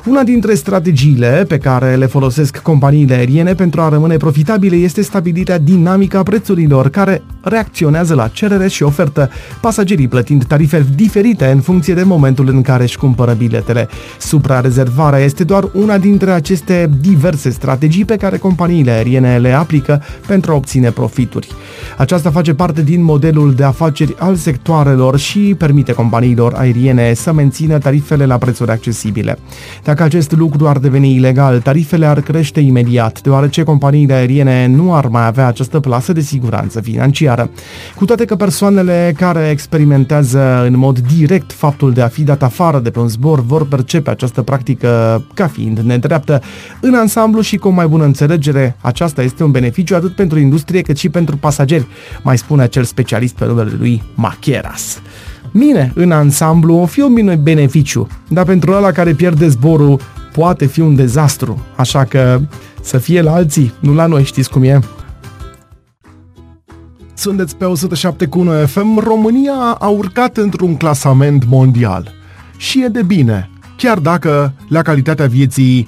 Una 0.05 0.23
dintre 0.23 0.53
strategiile 0.53 1.45
pe 1.47 1.57
care 1.57 1.95
le 1.95 2.05
folosesc 2.05 2.57
companiile 2.57 3.15
aeriene 3.15 3.53
pentru 3.53 3.81
a 3.81 3.89
rămâne 3.89 4.17
profitabile 4.17 4.75
este 4.75 5.01
stabilirea 5.01 5.57
dinamică 5.57 6.17
a 6.17 6.23
prețurilor, 6.23 6.89
care 6.89 7.21
reacționează 7.45 8.13
la 8.13 8.27
cerere 8.27 8.67
și 8.67 8.83
ofertă, 8.83 9.29
pasagerii 9.61 10.07
plătind 10.07 10.45
tarife 10.45 10.85
diferite 10.95 11.45
în 11.45 11.59
funcție 11.59 11.93
de 11.93 12.03
momentul 12.03 12.49
în 12.49 12.61
care 12.61 12.83
își 12.83 12.97
cumpără 12.97 13.33
biletele. 13.33 13.87
Suprarezervarea 14.19 15.19
este 15.19 15.43
doar 15.43 15.69
una 15.73 15.97
dintre 15.97 16.31
aceste 16.31 16.89
diverse 17.01 17.49
strategii 17.49 18.05
pe 18.05 18.15
care 18.15 18.37
companiile 18.37 18.91
aeriene 18.91 19.37
le 19.37 19.51
aplică 19.51 20.01
pentru 20.27 20.51
a 20.51 20.55
obține 20.55 20.89
profituri. 20.89 21.47
Aceasta 21.97 22.29
face 22.29 22.53
parte 22.53 22.81
din 22.81 23.03
modelul 23.03 23.53
de 23.53 23.63
afaceri 23.63 24.15
al 24.17 24.35
sectoarelor 24.35 25.17
și 25.17 25.55
permite 25.57 25.93
companiilor 25.93 26.53
aeriene 26.53 27.13
să 27.13 27.33
mențină 27.33 27.77
tarifele 27.77 28.25
la 28.25 28.37
prețuri 28.37 28.71
accesibile. 28.71 29.37
Dacă 29.83 30.03
acest 30.03 30.31
lucru 30.31 30.67
ar 30.67 30.77
deveni 30.77 31.15
ilegal, 31.15 31.59
tarifele 31.59 32.05
ar 32.05 32.21
crește 32.21 32.59
imediat, 32.59 33.21
deoarece 33.21 33.63
companiile 33.63 34.13
aeriene 34.13 34.67
nu 34.67 34.95
ar 34.95 35.07
mai 35.07 35.25
avea 35.25 35.47
această 35.47 35.79
plasă 35.79 36.13
de 36.13 36.21
siguranță 36.21 36.81
financiară. 36.81 37.34
Cu 37.95 38.05
toate 38.05 38.25
că 38.25 38.35
persoanele 38.35 39.13
care 39.17 39.49
experimentează 39.49 40.63
în 40.65 40.77
mod 40.77 40.99
direct 40.99 41.51
faptul 41.51 41.93
de 41.93 42.01
a 42.01 42.07
fi 42.07 42.23
dat 42.23 42.43
afară 42.43 42.79
de 42.79 42.89
pe 42.89 42.99
un 42.99 43.07
zbor 43.07 43.41
vor 43.41 43.67
percepe 43.67 44.09
această 44.09 44.41
practică 44.41 45.23
ca 45.33 45.47
fiind 45.47 45.79
nedreaptă, 45.79 46.41
în 46.81 46.93
ansamblu 46.93 47.41
și 47.41 47.57
cu 47.57 47.67
o 47.67 47.71
mai 47.71 47.87
bună 47.87 48.03
înțelegere, 48.03 48.75
aceasta 48.81 49.21
este 49.21 49.43
un 49.43 49.51
beneficiu 49.51 49.95
atât 49.95 50.15
pentru 50.15 50.39
industrie 50.39 50.81
cât 50.81 50.97
și 50.97 51.09
pentru 51.09 51.37
pasageri, 51.37 51.87
mai 52.23 52.37
spune 52.37 52.61
acel 52.61 52.83
specialist 52.83 53.35
pe 53.35 53.45
numele 53.45 53.71
lui 53.77 54.03
Macheras. 54.15 55.01
Mine, 55.51 55.91
în 55.95 56.11
ansamblu, 56.11 56.75
o 56.75 56.85
fi 56.85 57.01
un 57.01 57.39
beneficiu, 57.41 58.07
dar 58.27 58.45
pentru 58.45 58.71
ăla 58.71 58.91
care 58.91 59.13
pierde 59.13 59.47
zborul, 59.47 59.99
poate 60.33 60.65
fi 60.65 60.79
un 60.79 60.95
dezastru, 60.95 61.65
așa 61.75 62.03
că 62.03 62.39
să 62.81 62.97
fie 62.97 63.21
la 63.21 63.33
alții, 63.33 63.73
nu 63.79 63.93
la 63.93 64.05
noi, 64.05 64.23
știți 64.23 64.49
cum 64.49 64.63
e? 64.63 64.79
Sunteți 67.17 67.55
pe 67.55 67.65
107 67.65 68.25
cu 68.25 68.39
1 68.39 68.65
FM, 68.65 68.99
România 68.99 69.77
a 69.79 69.87
urcat 69.87 70.37
într-un 70.37 70.77
clasament 70.77 71.45
mondial. 71.45 72.11
Și 72.57 72.83
e 72.83 72.87
de 72.87 73.03
bine, 73.03 73.49
chiar 73.77 73.99
dacă 73.99 74.53
la 74.69 74.81
calitatea 74.81 75.27
vieții 75.27 75.87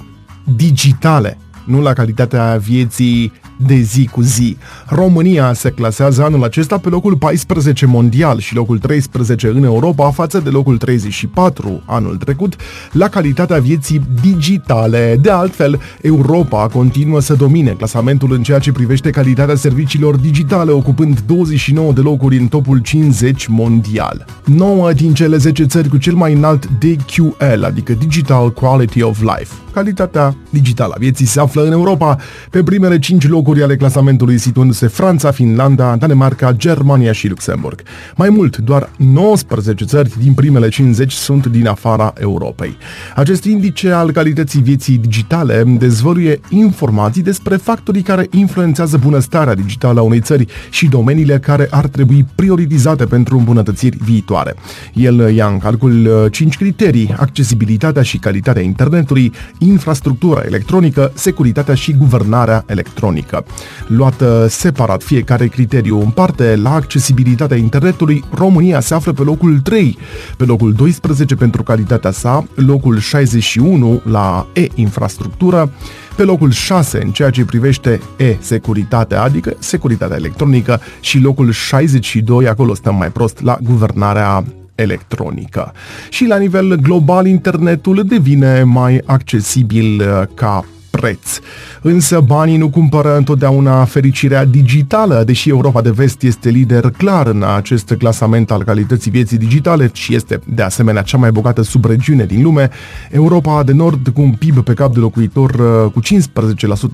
digitale, 0.55 1.37
nu 1.65 1.81
la 1.81 1.93
calitatea 1.93 2.57
vieții 2.57 3.31
de 3.57 3.75
zi 3.75 4.09
cu 4.11 4.21
zi. 4.21 4.57
România 4.87 5.53
se 5.53 5.69
clasează 5.69 6.23
anul 6.23 6.43
acesta 6.43 6.77
pe 6.77 6.89
locul 6.89 7.17
14 7.17 7.85
mondial 7.85 8.39
și 8.39 8.55
locul 8.55 8.79
13 8.79 9.47
în 9.47 9.63
Europa 9.63 10.11
față 10.11 10.39
de 10.39 10.49
locul 10.49 10.77
34 10.77 11.81
anul 11.85 12.15
trecut 12.15 12.55
la 12.91 13.09
calitatea 13.09 13.59
vieții 13.59 14.01
digitale. 14.21 15.17
De 15.21 15.29
altfel, 15.29 15.79
Europa 16.01 16.67
continuă 16.67 17.19
să 17.19 17.33
domine 17.33 17.71
clasamentul 17.71 18.33
în 18.33 18.43
ceea 18.43 18.59
ce 18.59 18.71
privește 18.71 19.09
calitatea 19.09 19.55
serviciilor 19.55 20.15
digitale, 20.15 20.71
ocupând 20.71 21.19
29 21.19 21.91
de 21.91 22.01
locuri 22.01 22.37
în 22.37 22.47
topul 22.47 22.77
50 22.77 23.47
mondial. 23.47 24.25
9 24.45 24.93
din 24.93 25.13
cele 25.13 25.37
10 25.37 25.65
țări 25.65 25.89
cu 25.89 25.97
cel 25.97 26.13
mai 26.13 26.33
înalt 26.33 26.69
DQL, 26.79 27.63
adică 27.63 27.93
Digital 27.93 28.51
Quality 28.51 29.01
of 29.01 29.21
Life, 29.21 29.53
calitatea 29.77 30.35
digitală 30.49 30.93
a 30.95 30.99
vieții 30.99 31.25
se 31.25 31.39
află 31.39 31.61
în 31.61 31.71
Europa 31.71 32.17
pe 32.49 32.63
primele 32.63 32.99
5 32.99 33.27
locuri 33.27 33.63
ale 33.63 33.75
clasamentului 33.75 34.37
situându-se 34.37 34.87
Franța, 34.87 35.31
Finlanda, 35.31 35.95
Danemarca, 35.95 36.51
Germania 36.53 37.11
și 37.11 37.27
Luxemburg. 37.27 37.81
Mai 38.15 38.29
mult, 38.29 38.57
doar 38.57 38.89
19 38.97 39.85
țări 39.85 40.11
din 40.19 40.33
primele 40.33 40.69
50 40.69 41.11
sunt 41.11 41.45
din 41.45 41.67
afara 41.67 42.13
Europei. 42.19 42.77
Acest 43.15 43.43
indice 43.43 43.91
al 43.91 44.11
calității 44.11 44.61
vieții 44.61 44.97
digitale 44.97 45.63
dezvăluie 45.63 46.39
informații 46.49 47.23
despre 47.23 47.55
factorii 47.55 48.01
care 48.01 48.27
influențează 48.31 48.97
bunăstarea 48.97 49.55
digitală 49.55 49.99
a 49.99 50.03
unei 50.03 50.19
țări 50.19 50.45
și 50.69 50.87
domeniile 50.87 51.39
care 51.39 51.67
ar 51.69 51.87
trebui 51.87 52.25
prioritizate 52.35 53.05
pentru 53.05 53.37
îmbunătățiri 53.37 53.97
viitoare. 54.03 54.55
El 54.93 55.31
ia 55.33 55.47
în 55.47 55.57
calcul 55.57 56.27
5 56.31 56.57
criterii, 56.57 57.15
accesibilitatea 57.17 58.01
și 58.01 58.17
calitatea 58.17 58.61
internetului, 58.61 59.31
infrastructura 59.67 60.41
electronică, 60.45 61.11
securitatea 61.13 61.73
și 61.73 61.93
guvernarea 61.93 62.63
electronică. 62.67 63.45
Luată 63.87 64.47
separat 64.49 65.03
fiecare 65.03 65.47
criteriu 65.47 65.99
în 65.99 66.09
parte, 66.09 66.55
la 66.55 66.73
accesibilitatea 66.73 67.57
internetului, 67.57 68.23
România 68.33 68.79
se 68.79 68.93
află 68.93 69.13
pe 69.13 69.21
locul 69.21 69.59
3, 69.59 69.97
pe 70.37 70.43
locul 70.43 70.73
12 70.73 71.35
pentru 71.35 71.63
calitatea 71.63 72.11
sa, 72.11 72.45
locul 72.55 72.99
61 72.99 74.01
la 74.03 74.47
e-infrastructură, 74.53 75.71
pe 76.15 76.23
locul 76.23 76.51
6 76.51 77.03
în 77.03 77.11
ceea 77.11 77.29
ce 77.29 77.45
privește 77.45 78.01
e-securitatea, 78.17 79.21
adică 79.23 79.53
securitatea 79.59 80.15
electronică 80.17 80.79
și 80.99 81.19
locul 81.19 81.51
62, 81.51 82.47
acolo 82.47 82.73
stăm 82.73 82.95
mai 82.95 83.11
prost, 83.11 83.41
la 83.41 83.57
guvernarea 83.63 84.43
electronică. 84.77 85.73
Și 86.09 86.25
la 86.25 86.37
nivel 86.37 86.75
global, 86.75 87.25
internetul 87.25 88.03
devine 88.07 88.63
mai 88.63 89.01
accesibil 89.05 89.99
uh, 89.99 90.23
ca 90.33 90.65
preț. 90.99 91.39
Însă 91.81 92.19
banii 92.19 92.57
nu 92.57 92.69
cumpără 92.69 93.17
întotdeauna 93.17 93.85
fericirea 93.85 94.45
digitală, 94.45 95.23
deși 95.25 95.49
Europa 95.49 95.81
de 95.81 95.91
Vest 95.91 96.21
este 96.23 96.49
lider 96.49 96.89
clar 96.97 97.27
în 97.27 97.43
acest 97.55 97.95
clasament 97.97 98.51
al 98.51 98.63
calității 98.63 99.11
vieții 99.11 99.37
digitale 99.37 99.89
și 99.93 100.15
este 100.15 100.39
de 100.45 100.61
asemenea 100.61 101.01
cea 101.01 101.17
mai 101.17 101.31
bogată 101.31 101.61
subregiune 101.61 102.25
din 102.25 102.43
lume, 102.43 102.69
Europa 103.09 103.63
de 103.63 103.71
Nord 103.71 104.07
cu 104.07 104.21
un 104.21 104.31
PIB 104.31 104.59
pe 104.59 104.73
cap 104.73 104.93
de 104.93 104.99
locuitor 104.99 105.49
uh, 105.49 105.91
cu 105.91 106.01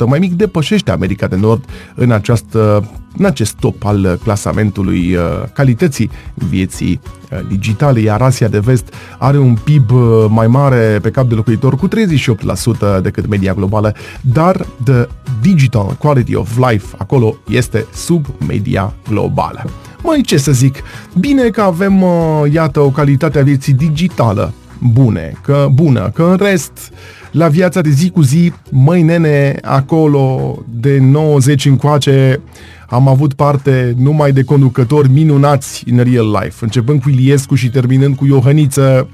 15% 0.04 0.06
mai 0.06 0.20
mic 0.20 0.34
depășește 0.34 0.92
America 0.92 1.28
de 1.28 1.36
Nord 1.36 1.66
în 1.96 2.12
această 2.12 2.90
în 3.18 3.26
acest 3.26 3.54
top 3.60 3.86
al 3.86 4.20
clasamentului 4.24 5.16
uh, 5.16 5.22
calității 5.54 6.10
vieții 6.34 7.00
uh, 7.32 7.40
digitale, 7.48 8.00
iar 8.00 8.22
Asia 8.22 8.48
de 8.48 8.60
Vest 8.60 8.94
are 9.18 9.38
un 9.38 9.58
PIB 9.64 9.92
uh, 9.92 10.26
mai 10.30 10.48
mare 10.48 11.00
pe 11.02 11.10
cap 11.10 11.28
de 11.30 11.36
locuitor 11.36 11.76
cu 11.76 11.88
38% 11.88 13.02
decât 13.02 13.28
media 13.28 13.54
globală, 13.54 13.96
dar 14.22 14.66
the 14.84 15.08
digital 15.42 15.96
quality 16.00 16.36
of 16.36 16.58
life 16.70 16.96
acolo 16.98 17.36
este 17.50 17.86
sub 17.94 18.26
media 18.48 18.94
globală. 19.10 19.64
Mai 20.04 20.22
ce 20.22 20.38
să 20.38 20.52
zic, 20.52 20.76
bine 21.20 21.50
că 21.50 21.62
avem, 21.62 22.04
iată, 22.52 22.80
o 22.80 22.90
calitate 22.90 23.40
a 23.40 23.44
vieții 23.44 23.74
digitală 23.74 24.54
bune, 24.80 25.34
că 25.42 25.68
bună, 25.72 26.12
că 26.14 26.24
în 26.24 26.36
rest 26.36 26.92
la 27.34 27.48
viața 27.48 27.82
de 27.82 27.90
zi 27.90 28.10
cu 28.10 28.22
zi, 28.22 28.52
măi 28.72 29.02
nene, 29.02 29.58
acolo 29.62 30.58
de 30.70 30.98
90 31.00 31.66
încoace, 31.66 32.42
am 32.90 33.08
avut 33.08 33.34
parte 33.34 33.96
numai 33.98 34.32
de 34.32 34.44
conducători 34.44 35.10
minunați 35.10 35.84
în 35.92 35.98
real 35.98 36.40
life, 36.42 36.64
începând 36.64 37.02
cu 37.02 37.10
Iliescu 37.10 37.56
și 37.56 37.70
terminând 37.70 38.16
cu 38.16 38.26
Iohăniță 38.26 39.10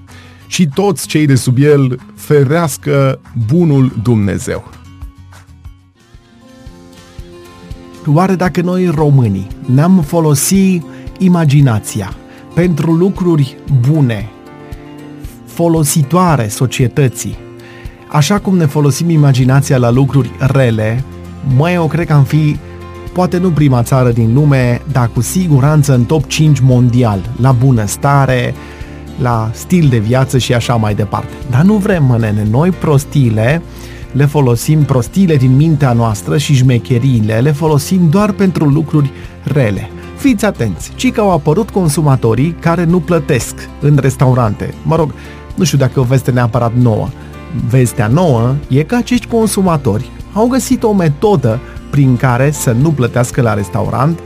și 0.47 0.67
toți 0.73 1.07
cei 1.07 1.25
de 1.25 1.35
sub 1.35 1.57
el, 1.57 1.99
ferească 2.15 3.19
bunul 3.47 3.93
Dumnezeu. 4.03 4.69
Oare 8.05 8.35
dacă 8.35 8.61
noi 8.61 8.87
românii 8.87 9.47
ne-am 9.73 10.01
folosit 10.01 10.83
imaginația 11.17 12.13
pentru 12.53 12.91
lucruri 12.91 13.57
bune, 13.89 14.29
folositoare 15.45 16.47
societății, 16.47 17.37
așa 18.11 18.39
cum 18.39 18.57
ne 18.57 18.65
folosim 18.65 19.09
imaginația 19.09 19.77
la 19.77 19.89
lucruri 19.89 20.31
rele, 20.39 21.03
mai 21.57 21.73
eu 21.73 21.87
cred 21.87 22.05
că 22.07 22.13
am 22.13 22.23
fi 22.23 22.57
poate 23.13 23.37
nu 23.37 23.49
prima 23.49 23.83
țară 23.83 24.11
din 24.11 24.33
lume, 24.33 24.81
dar 24.91 25.09
cu 25.13 25.21
siguranță 25.21 25.93
în 25.93 26.03
top 26.03 26.27
5 26.27 26.59
mondial, 26.59 27.29
la 27.41 27.51
bunăstare, 27.51 28.53
la 29.21 29.49
stil 29.53 29.87
de 29.89 29.97
viață 29.97 30.37
și 30.37 30.53
așa 30.53 30.75
mai 30.75 30.95
departe. 30.95 31.33
Dar 31.49 31.61
nu 31.61 31.73
vrem, 31.73 32.05
mănene, 32.05 32.47
noi 32.51 32.69
prostiile 32.69 33.61
le 34.11 34.25
folosim, 34.25 34.83
prostiile 34.83 35.35
din 35.35 35.55
mintea 35.55 35.93
noastră 35.93 36.37
și 36.37 36.53
șmecheriile 36.53 37.39
le 37.39 37.51
folosim 37.51 38.09
doar 38.09 38.31
pentru 38.31 38.65
lucruri 38.65 39.11
rele. 39.43 39.89
Fiți 40.17 40.45
atenți, 40.45 40.91
ci 40.95 41.11
că 41.11 41.21
au 41.21 41.31
apărut 41.31 41.69
consumatorii 41.69 42.55
care 42.59 42.83
nu 42.83 42.99
plătesc 42.99 43.69
în 43.81 43.97
restaurante. 44.01 44.73
Mă 44.83 44.95
rog, 44.95 45.13
nu 45.55 45.63
știu 45.63 45.77
dacă 45.77 45.99
o 45.99 46.03
veste 46.03 46.31
neapărat 46.31 46.73
nouă. 46.73 47.07
Vestea 47.69 48.07
nouă 48.07 48.55
e 48.67 48.83
că 48.83 48.95
acești 48.95 49.27
consumatori 49.27 50.09
au 50.33 50.47
găsit 50.47 50.83
o 50.83 50.93
metodă 50.93 51.59
prin 51.89 52.17
care 52.17 52.51
să 52.51 52.71
nu 52.71 52.91
plătească 52.91 53.41
la 53.41 53.53
restaurant, 53.53 54.19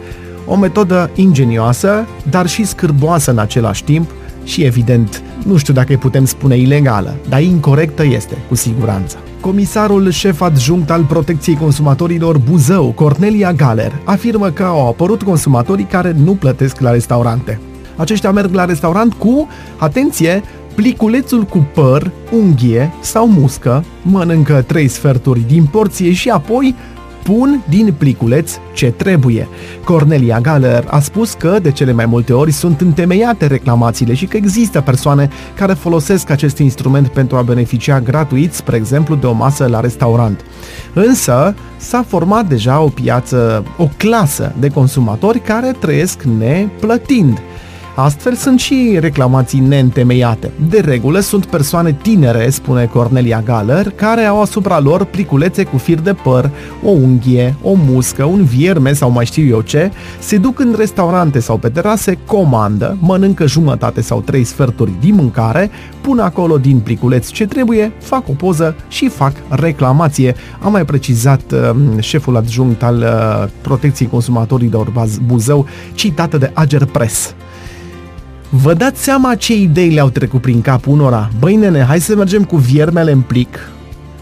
o 0.46 0.56
metodă 0.56 1.10
ingenioasă, 1.16 2.06
dar 2.30 2.48
și 2.48 2.66
scârboasă 2.66 3.32
în 3.32 3.38
același 3.38 3.84
timp 3.84 4.10
și, 4.44 4.64
evident, 4.64 5.24
nu 5.46 5.58
știu 5.58 5.74
dacă 5.74 5.88
îi 5.90 5.98
putem 5.98 6.26
spune 6.26 6.58
ilegală, 6.58 7.16
dar 7.30 7.42
incorrectă 7.42 8.06
este, 8.06 8.38
cu 8.48 8.56
siguranță. 8.56 9.18
Comisarul 9.42 10.10
șef 10.10 10.42
adjunct 10.42 10.92
al 10.92 11.04
protecției 11.04 11.56
consumatorilor 11.56 12.38
Buzău, 12.38 12.92
Cornelia 12.92 13.54
Galer, 13.54 14.02
afirmă 14.04 14.50
că 14.50 14.64
au 14.64 14.88
apărut 14.88 15.24
consumatorii 15.24 15.86
care 15.86 16.16
nu 16.24 16.32
plătesc 16.32 16.80
la 16.80 16.92
restaurante. 16.92 17.60
Aceștia 17.96 18.32
merg 18.32 18.54
la 18.54 18.66
restaurant 18.66 19.14
cu, 19.14 19.48
atenție, 19.78 20.44
pliculețul 20.76 21.44
cu 21.44 21.68
păr, 21.74 22.12
unghie 22.32 22.94
sau 23.02 23.28
muscă, 23.28 23.84
mănâncă 24.02 24.62
trei 24.68 24.88
sferturi 24.88 25.48
din 25.48 25.66
porție 25.66 26.12
și 26.12 26.30
apoi 26.30 26.76
pun 27.24 27.64
din 27.70 27.94
pliculeț 27.98 28.52
ce 28.74 28.92
trebuie. 28.92 29.48
Cornelia 29.84 30.40
Galler 30.40 30.86
a 30.90 31.00
spus 31.00 31.34
că 31.34 31.60
de 31.62 31.72
cele 31.72 31.92
mai 31.92 32.06
multe 32.06 32.34
ori 32.34 32.52
sunt 32.52 32.82
întemeiate 32.82 33.48
reclamațiile 33.48 34.14
și 34.14 34.26
că 34.26 34.38
există 34.38 34.82
persoane 34.82 35.30
care 35.56 35.74
folosesc 35.74 36.30
acest 36.30 36.58
instrument 36.58 37.08
pentru 37.08 37.38
a 37.38 37.42
beneficia 37.42 38.00
gratuit, 38.00 38.54
spre 38.54 38.76
exemplu, 38.76 39.16
de 39.16 39.26
o 39.26 39.32
masă 39.32 39.68
la 39.68 39.80
restaurant. 39.80 40.46
Însă 40.94 41.56
s-a 41.78 42.06
format 42.08 42.48
deja 42.48 42.80
o 42.80 42.88
piață, 42.88 43.64
o 43.78 43.90
clasă 43.98 44.54
de 44.60 44.70
consumatori 44.70 45.40
care 45.40 45.76
trăiesc 45.80 46.24
neplătind. 46.24 47.42
Astfel 47.96 48.34
sunt 48.34 48.60
și 48.60 48.98
reclamații 49.00 49.60
neîntemeiate. 49.60 50.52
De 50.70 50.80
regulă 50.80 51.20
sunt 51.20 51.46
persoane 51.46 51.98
tinere, 52.02 52.50
spune 52.50 52.86
Cornelia 52.86 53.42
Galler, 53.42 53.90
care 53.90 54.22
au 54.22 54.42
asupra 54.42 54.80
lor 54.80 55.04
pliculețe 55.06 55.64
cu 55.64 55.78
fir 55.78 56.00
de 56.00 56.14
păr, 56.14 56.50
o 56.84 56.90
unghie, 56.90 57.56
o 57.62 57.74
muscă, 57.74 58.24
un 58.24 58.44
vierme 58.44 58.94
sau 58.94 59.10
mai 59.10 59.26
știu 59.26 59.48
eu 59.48 59.62
ce, 59.62 59.92
se 60.20 60.38
duc 60.38 60.60
în 60.60 60.76
restaurante 60.78 61.40
sau 61.40 61.58
pe 61.58 61.70
terase, 61.70 62.18
comandă, 62.26 62.98
mănâncă 63.00 63.48
jumătate 63.48 64.02
sau 64.02 64.22
trei 64.22 64.44
sferturi 64.44 64.92
din 65.00 65.16
mâncare, 65.16 65.70
pun 66.02 66.20
acolo 66.20 66.58
din 66.58 66.80
pliculeț 66.80 67.30
ce 67.30 67.46
trebuie, 67.46 67.92
fac 68.00 68.30
o 68.30 68.34
poză 68.34 68.76
și 68.88 69.10
fac 69.10 69.34
reclamație. 69.50 70.36
A 70.60 70.68
mai 70.68 70.86
precizat 70.86 71.52
uh, 71.52 71.76
șeful 72.00 72.38
adjunct 72.38 72.84
al 72.84 72.98
uh, 72.98 73.50
protecției 73.62 74.10
consumatorilor 74.10 75.12
Buzău, 75.26 75.66
citată 75.94 76.38
de 76.38 76.52
Ager 76.54 76.86
Press. 76.86 77.34
Vă 78.62 78.74
dați 78.74 79.04
seama 79.04 79.36
ce 79.36 79.54
idei 79.54 79.90
le-au 79.90 80.10
trecut 80.10 80.42
prin 80.42 80.62
cap 80.62 80.88
unora? 80.88 81.30
Băi 81.40 81.56
nene, 81.56 81.84
hai 81.84 82.00
să 82.00 82.16
mergem 82.16 82.44
cu 82.44 82.56
viermele 82.56 83.12
în 83.12 83.22
plic, 83.22 83.70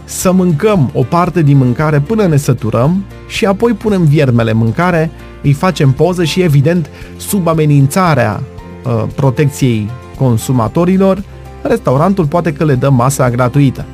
să 0.04 0.32
mâncăm 0.32 0.90
o 0.94 1.02
parte 1.02 1.42
din 1.42 1.56
mâncare 1.56 2.00
până 2.00 2.26
ne 2.26 2.36
săturăm 2.36 3.04
și 3.28 3.44
apoi 3.44 3.72
punem 3.72 4.04
viermele 4.04 4.50
în 4.50 4.56
mâncare, 4.56 5.10
îi 5.42 5.52
facem 5.52 5.90
poză 5.90 6.24
și 6.24 6.40
evident 6.40 6.90
sub 7.16 7.48
amenințarea 7.48 8.42
uh, 8.84 9.04
protecției 9.14 9.90
consumatorilor, 10.18 11.22
restaurantul 11.62 12.26
poate 12.26 12.52
că 12.52 12.64
le 12.64 12.74
dă 12.74 12.90
masa 12.90 13.30
gratuită. 13.30 13.84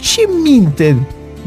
Ce 0.00 0.28
minte 0.42 0.96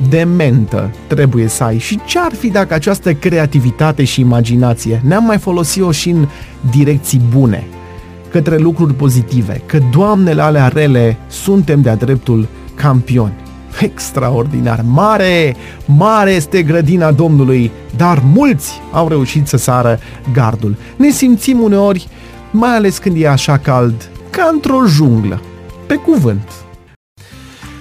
dementă 0.10 0.91
trebuie 1.08 1.47
să 1.47 1.63
ai 1.63 1.77
și 1.77 1.99
ce 2.05 2.19
ar 2.19 2.34
fi 2.34 2.49
dacă 2.49 2.73
această 2.73 3.13
creativitate 3.13 4.03
și 4.03 4.19
imaginație 4.19 5.01
ne-am 5.05 5.23
mai 5.23 5.38
folosit-o 5.38 5.91
și 5.91 6.10
în 6.10 6.27
direcții 6.71 7.21
bune– 7.31 7.67
către 8.38 8.58
lucruri 8.58 8.93
pozitive, 8.93 9.62
că 9.65 9.80
doamnele 9.91 10.41
alea 10.41 10.67
rele 10.67 11.17
suntem 11.28 11.82
de-a 11.82 11.95
dreptul 11.95 12.47
campioni. 12.76 13.34
Extraordinar! 13.80 14.82
Mare, 14.86 15.56
mare 15.86 16.32
este 16.32 16.63
grădina 16.63 17.12
Domnului, 17.12 17.71
dar 17.95 18.23
mulți 18.34 18.82
au 18.91 19.08
reușit 19.08 19.47
să 19.47 19.58
sară 19.58 20.00
gardul. 20.34 20.76
Ne 20.95 21.10
simțim 21.10 21.60
uneori, 21.60 22.08
mai 22.52 22.76
ales 22.76 22.97
când 22.97 23.21
e 23.21 23.28
așa 23.28 23.58
cald, 23.58 24.10
ca 24.30 24.50
într-o 24.54 24.86
junglă. 24.88 25.41
Pe 25.88 25.95
cuvânt. 25.95 26.66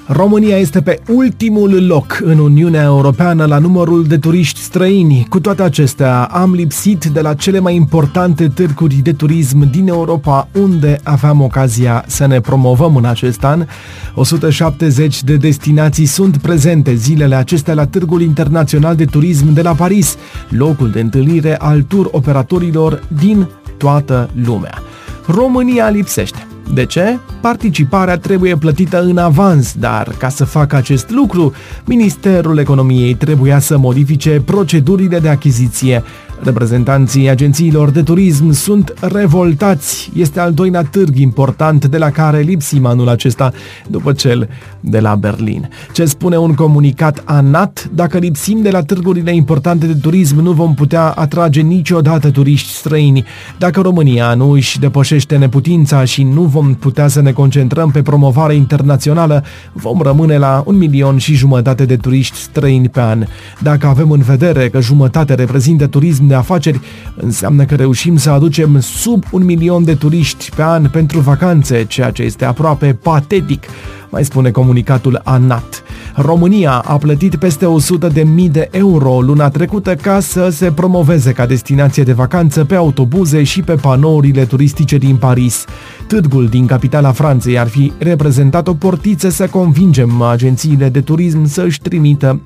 România 0.08 0.56
este 0.56 0.80
pe 0.80 1.00
ultimul 1.08 1.86
loc 1.86 2.20
în 2.22 2.38
Uniunea 2.38 2.82
Europeană 2.82 3.44
la 3.44 3.58
numărul 3.58 4.06
de 4.06 4.18
turiști 4.18 4.60
străini. 4.60 5.26
Cu 5.28 5.40
toate 5.40 5.62
acestea, 5.62 6.24
am 6.24 6.54
lipsit 6.54 7.04
de 7.04 7.20
la 7.20 7.34
cele 7.34 7.58
mai 7.58 7.74
importante 7.74 8.48
târguri 8.48 8.94
de 8.94 9.12
turism 9.12 9.70
din 9.70 9.88
Europa, 9.88 10.48
unde 10.60 11.00
aveam 11.02 11.40
ocazia 11.40 12.04
să 12.06 12.26
ne 12.26 12.40
promovăm 12.40 12.96
în 12.96 13.04
acest 13.04 13.44
an. 13.44 13.66
170 14.14 15.22
de 15.22 15.36
destinații 15.36 16.06
sunt 16.06 16.36
prezente 16.36 16.94
zilele 16.94 17.34
acestea 17.34 17.74
la 17.74 17.86
Târgul 17.86 18.22
Internațional 18.22 18.96
de 18.96 19.04
Turism 19.04 19.52
de 19.52 19.62
la 19.62 19.72
Paris, 19.72 20.16
locul 20.48 20.90
de 20.90 21.00
întâlnire 21.00 21.56
al 21.56 21.82
tur 21.82 22.08
operatorilor 22.12 23.02
din 23.20 23.48
toată 23.76 24.30
lumea. 24.44 24.82
România 25.26 25.88
lipsește. 25.88 26.46
De 26.74 26.84
ce? 26.84 27.18
Participarea 27.40 28.18
trebuie 28.18 28.56
plătită 28.56 29.02
în 29.02 29.18
avans, 29.18 29.74
dar 29.78 30.14
ca 30.18 30.28
să 30.28 30.44
facă 30.44 30.76
acest 30.76 31.10
lucru, 31.10 31.52
Ministerul 31.84 32.58
Economiei 32.58 33.14
trebuia 33.14 33.58
să 33.58 33.76
modifice 33.76 34.42
procedurile 34.44 35.18
de 35.18 35.28
achiziție 35.28 36.02
Reprezentanții 36.42 37.28
agențiilor 37.28 37.90
de 37.90 38.02
turism 38.02 38.50
sunt 38.50 38.92
revoltați. 39.00 40.10
Este 40.14 40.40
al 40.40 40.52
doilea 40.52 40.82
târg 40.82 41.18
important 41.18 41.84
de 41.84 41.98
la 41.98 42.10
care 42.10 42.40
lipsim 42.40 42.86
anul 42.86 43.08
acesta 43.08 43.52
după 43.86 44.12
cel 44.12 44.48
de 44.80 45.00
la 45.00 45.14
Berlin. 45.14 45.68
Ce 45.92 46.04
spune 46.04 46.36
un 46.36 46.54
comunicat 46.54 47.22
ANAT? 47.24 47.90
Dacă 47.94 48.18
lipsim 48.18 48.62
de 48.62 48.70
la 48.70 48.82
târgurile 48.82 49.34
importante 49.34 49.86
de 49.86 49.94
turism, 49.94 50.40
nu 50.40 50.52
vom 50.52 50.74
putea 50.74 51.02
atrage 51.02 51.60
niciodată 51.60 52.30
turiști 52.30 52.72
străini. 52.72 53.24
Dacă 53.58 53.80
România 53.80 54.34
nu 54.34 54.50
își 54.50 54.78
depășește 54.78 55.36
neputința 55.36 56.04
și 56.04 56.22
nu 56.22 56.42
vom 56.42 56.74
putea 56.74 57.08
să 57.08 57.20
ne 57.20 57.32
concentrăm 57.32 57.90
pe 57.90 58.02
promovare 58.02 58.54
internațională, 58.54 59.44
vom 59.72 60.00
rămâne 60.00 60.38
la 60.38 60.62
un 60.66 60.76
milion 60.76 61.16
și 61.16 61.34
jumătate 61.34 61.84
de 61.84 61.96
turiști 61.96 62.36
străini 62.36 62.88
pe 62.88 63.00
an. 63.00 63.24
Dacă 63.62 63.86
avem 63.86 64.10
în 64.10 64.20
vedere 64.20 64.68
că 64.68 64.80
jumătate 64.80 65.34
reprezintă 65.34 65.86
turism 65.86 66.25
de 66.26 66.34
afaceri, 66.34 66.80
înseamnă 67.16 67.64
că 67.64 67.74
reușim 67.74 68.16
să 68.16 68.30
aducem 68.30 68.80
sub 68.80 69.24
un 69.30 69.44
milion 69.44 69.84
de 69.84 69.94
turiști 69.94 70.50
pe 70.56 70.62
an 70.62 70.88
pentru 70.88 71.20
vacanțe, 71.20 71.84
ceea 71.84 72.10
ce 72.10 72.22
este 72.22 72.44
aproape 72.44 72.98
patetic, 73.02 73.64
mai 74.10 74.24
spune 74.24 74.50
comunicatul 74.50 75.20
ANAT. 75.24 75.82
România 76.14 76.72
a 76.72 76.96
plătit 76.96 77.36
peste 77.36 77.66
100 77.66 78.08
de 78.08 78.22
mii 78.22 78.48
de 78.48 78.68
euro 78.70 79.20
luna 79.20 79.48
trecută 79.48 79.94
ca 79.94 80.20
să 80.20 80.48
se 80.48 80.72
promoveze 80.72 81.32
ca 81.32 81.46
destinație 81.46 82.02
de 82.02 82.12
vacanță 82.12 82.64
pe 82.64 82.74
autobuze 82.74 83.42
și 83.42 83.62
pe 83.62 83.74
panourile 83.74 84.44
turistice 84.44 84.96
din 84.96 85.16
Paris. 85.16 85.64
Târgul 86.06 86.46
din 86.48 86.66
capitala 86.66 87.12
Franței 87.12 87.58
ar 87.58 87.68
fi 87.68 87.92
reprezentat 87.98 88.68
o 88.68 88.74
portiță 88.74 89.28
să 89.28 89.46
convingem 89.46 90.22
agențiile 90.22 90.88
de 90.88 91.00
turism 91.00 91.44
să 91.44 91.62
își 91.62 91.80
trimită 91.80 92.40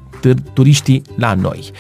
turiștii 0.52 1.02
la 1.14 1.34
noi. 1.34 1.70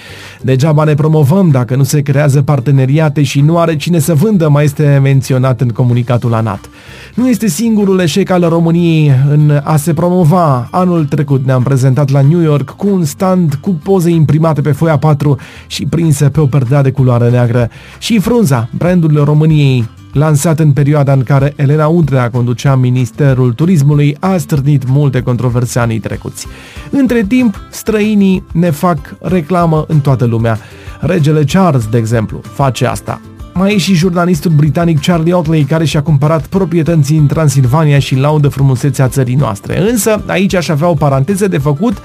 Degeaba 0.42 0.84
ne 0.84 0.94
promovăm 0.94 1.50
dacă 1.50 1.76
nu 1.76 1.82
se 1.82 2.00
creează 2.00 2.42
parteneriate 2.42 3.22
și 3.22 3.40
nu 3.40 3.58
are 3.58 3.76
cine 3.76 3.98
să 3.98 4.14
vândă, 4.14 4.48
mai 4.48 4.64
este 4.64 4.98
menționat 5.02 5.60
în 5.60 5.68
comunicatul 5.68 6.34
ANAT. 6.34 6.70
Nu 7.14 7.28
este 7.28 7.48
singurul 7.48 8.00
eșec 8.00 8.30
al 8.30 8.48
României 8.48 9.12
în 9.30 9.60
a 9.64 9.76
se 9.76 9.94
promova. 9.94 10.68
Anul 10.70 11.04
trecut 11.04 11.44
ne-am 11.44 11.62
prezentat 11.62 12.10
la 12.10 12.20
New 12.20 12.40
York 12.40 12.70
cu 12.70 12.88
un 12.88 13.04
stand 13.04 13.54
cu 13.54 13.70
poze 13.70 14.10
imprimate 14.10 14.60
pe 14.60 14.72
foia 14.72 14.98
4 14.98 15.38
și 15.66 15.86
prinse 15.86 16.28
pe 16.28 16.40
o 16.40 16.46
perdea 16.46 16.82
de 16.82 16.90
culoare 16.90 17.30
neagră. 17.30 17.70
Și 17.98 18.18
frunza, 18.18 18.68
brandul 18.76 19.24
României, 19.24 19.88
lansat 20.12 20.58
în 20.58 20.72
perioada 20.72 21.12
în 21.12 21.22
care 21.22 21.52
Elena 21.56 21.86
Udrea 21.86 22.30
conducea 22.30 22.74
Ministerul 22.74 23.52
Turismului, 23.52 24.16
a 24.20 24.36
strânit 24.36 24.88
multe 24.88 25.22
controverse 25.22 25.78
anii 25.78 25.98
trecuți. 25.98 26.46
Între 26.90 27.24
timp, 27.28 27.60
străinii 27.70 28.44
ne 28.52 28.70
fac 28.70 29.16
reclamă 29.20 29.84
în 29.88 30.00
toată 30.00 30.24
lumea. 30.24 30.58
Regele 31.00 31.44
Charles, 31.44 31.86
de 31.86 31.98
exemplu, 31.98 32.40
face 32.54 32.86
asta. 32.86 33.20
Mai 33.60 33.74
e 33.74 33.78
și 33.78 33.94
jurnalistul 33.94 34.50
britanic 34.50 35.00
Charlie 35.00 35.34
Otley 35.34 35.64
care 35.64 35.84
și-a 35.84 36.02
cumpărat 36.02 36.46
proprietăți 36.46 37.12
în 37.12 37.26
Transilvania 37.26 37.98
și 37.98 38.16
laudă 38.16 38.48
frumusețea 38.48 39.08
țării 39.08 39.34
noastre. 39.34 39.90
Însă, 39.90 40.22
aici 40.26 40.54
aș 40.54 40.68
avea 40.68 40.88
o 40.88 40.94
paranteză 40.94 41.48
de 41.48 41.58
făcut 41.58 41.96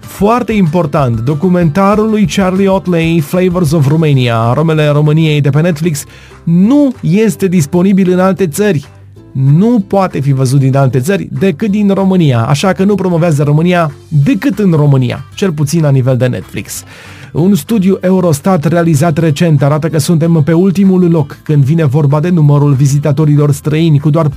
foarte 0.00 0.52
important. 0.52 1.20
Documentarul 1.20 2.10
lui 2.10 2.26
Charlie 2.34 2.68
Otley, 2.68 3.20
Flavors 3.20 3.70
of 3.70 3.88
Romania, 3.88 4.38
aromele 4.38 4.88
României 4.88 5.40
de 5.40 5.50
pe 5.50 5.60
Netflix, 5.60 6.04
nu 6.42 6.94
este 7.00 7.46
disponibil 7.46 8.10
în 8.10 8.20
alte 8.20 8.46
țări. 8.46 8.86
Nu 9.32 9.84
poate 9.86 10.20
fi 10.20 10.32
văzut 10.32 10.58
din 10.58 10.76
alte 10.76 11.00
țări 11.00 11.28
decât 11.38 11.70
din 11.70 11.88
România, 11.88 12.46
așa 12.46 12.72
că 12.72 12.84
nu 12.84 12.94
promovează 12.94 13.42
România 13.42 13.92
decât 14.08 14.58
în 14.58 14.70
România, 14.72 15.24
cel 15.34 15.52
puțin 15.52 15.82
la 15.82 15.90
nivel 15.90 16.16
de 16.16 16.26
Netflix. 16.26 16.84
Un 17.32 17.54
studiu 17.54 17.98
Eurostat 18.00 18.64
realizat 18.64 19.18
recent 19.18 19.62
arată 19.62 19.88
că 19.88 19.98
suntem 19.98 20.42
pe 20.44 20.52
ultimul 20.52 21.10
loc 21.10 21.38
când 21.42 21.64
vine 21.64 21.84
vorba 21.84 22.20
de 22.20 22.28
numărul 22.28 22.72
vizitatorilor 22.72 23.52
străini, 23.52 23.98
cu 23.98 24.10
doar 24.10 24.28
14% 24.28 24.32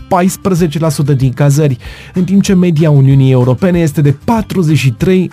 din 1.16 1.32
cazări, 1.34 1.78
în 2.14 2.24
timp 2.24 2.42
ce 2.42 2.54
media 2.54 2.90
Uniunii 2.90 3.32
Europene 3.32 3.80
este 3.80 4.02
de 4.02 4.16
43%. 4.16 5.28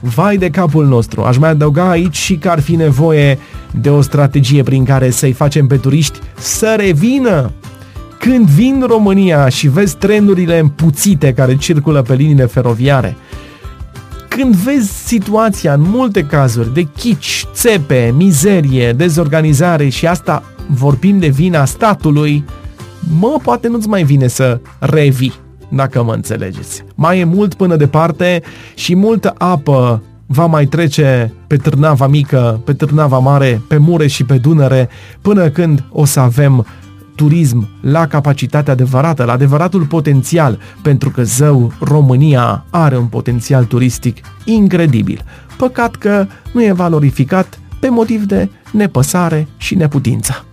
Vai 0.00 0.36
de 0.36 0.50
capul 0.50 0.86
nostru, 0.86 1.22
aș 1.22 1.36
mai 1.36 1.50
adăuga 1.50 1.90
aici 1.90 2.16
și 2.16 2.36
că 2.36 2.48
ar 2.48 2.60
fi 2.60 2.74
nevoie 2.74 3.38
de 3.80 3.90
o 3.90 4.00
strategie 4.00 4.62
prin 4.62 4.84
care 4.84 5.10
să-i 5.10 5.32
facem 5.32 5.66
pe 5.66 5.76
turiști 5.76 6.18
să 6.38 6.74
revină 6.78 7.52
când 8.18 8.48
vin 8.48 8.84
România 8.86 9.48
și 9.48 9.68
vezi 9.68 9.96
trenurile 9.96 10.58
împuțite 10.58 11.32
care 11.32 11.56
circulă 11.56 12.02
pe 12.02 12.14
liniile 12.14 12.44
feroviare, 12.44 13.16
când 14.36 14.54
vezi 14.54 15.06
situația 15.06 15.72
în 15.72 15.80
multe 15.80 16.22
cazuri 16.22 16.74
de 16.74 16.82
chici, 16.82 17.46
țepe, 17.52 18.12
mizerie, 18.16 18.92
dezorganizare 18.92 19.88
și 19.88 20.06
asta 20.06 20.42
vorbim 20.66 21.18
de 21.18 21.28
vina 21.28 21.64
statului, 21.64 22.44
mă, 23.18 23.38
poate 23.42 23.68
nu-ți 23.68 23.88
mai 23.88 24.02
vine 24.02 24.26
să 24.26 24.60
revii, 24.78 25.32
dacă 25.68 26.02
mă 26.02 26.12
înțelegeți. 26.12 26.84
Mai 26.94 27.18
e 27.18 27.24
mult 27.24 27.54
până 27.54 27.76
departe 27.76 28.42
și 28.74 28.96
multă 28.96 29.34
apă 29.38 30.02
va 30.26 30.46
mai 30.46 30.66
trece 30.66 31.32
pe 31.46 31.56
Târnava 31.56 32.06
Mică, 32.06 32.60
pe 32.64 32.72
Târnava 32.72 33.18
Mare, 33.18 33.62
pe 33.68 33.76
Mure 33.76 34.06
și 34.06 34.24
pe 34.24 34.38
Dunăre, 34.38 34.88
până 35.20 35.48
când 35.48 35.84
o 35.90 36.04
să 36.04 36.20
avem 36.20 36.66
turism 37.16 37.68
la 37.80 38.06
capacitatea 38.06 38.72
adevărată, 38.72 39.24
la 39.24 39.32
adevăratul 39.32 39.84
potențial, 39.84 40.58
pentru 40.82 41.10
că 41.10 41.22
zău, 41.22 41.72
România 41.80 42.64
are 42.70 42.96
un 42.96 43.06
potențial 43.06 43.64
turistic 43.64 44.16
incredibil. 44.44 45.24
Păcat 45.56 45.96
că 45.96 46.26
nu 46.52 46.64
e 46.64 46.72
valorificat 46.72 47.58
pe 47.80 47.88
motiv 47.88 48.22
de 48.22 48.48
nepăsare 48.72 49.48
și 49.56 49.74
neputință. 49.74 50.44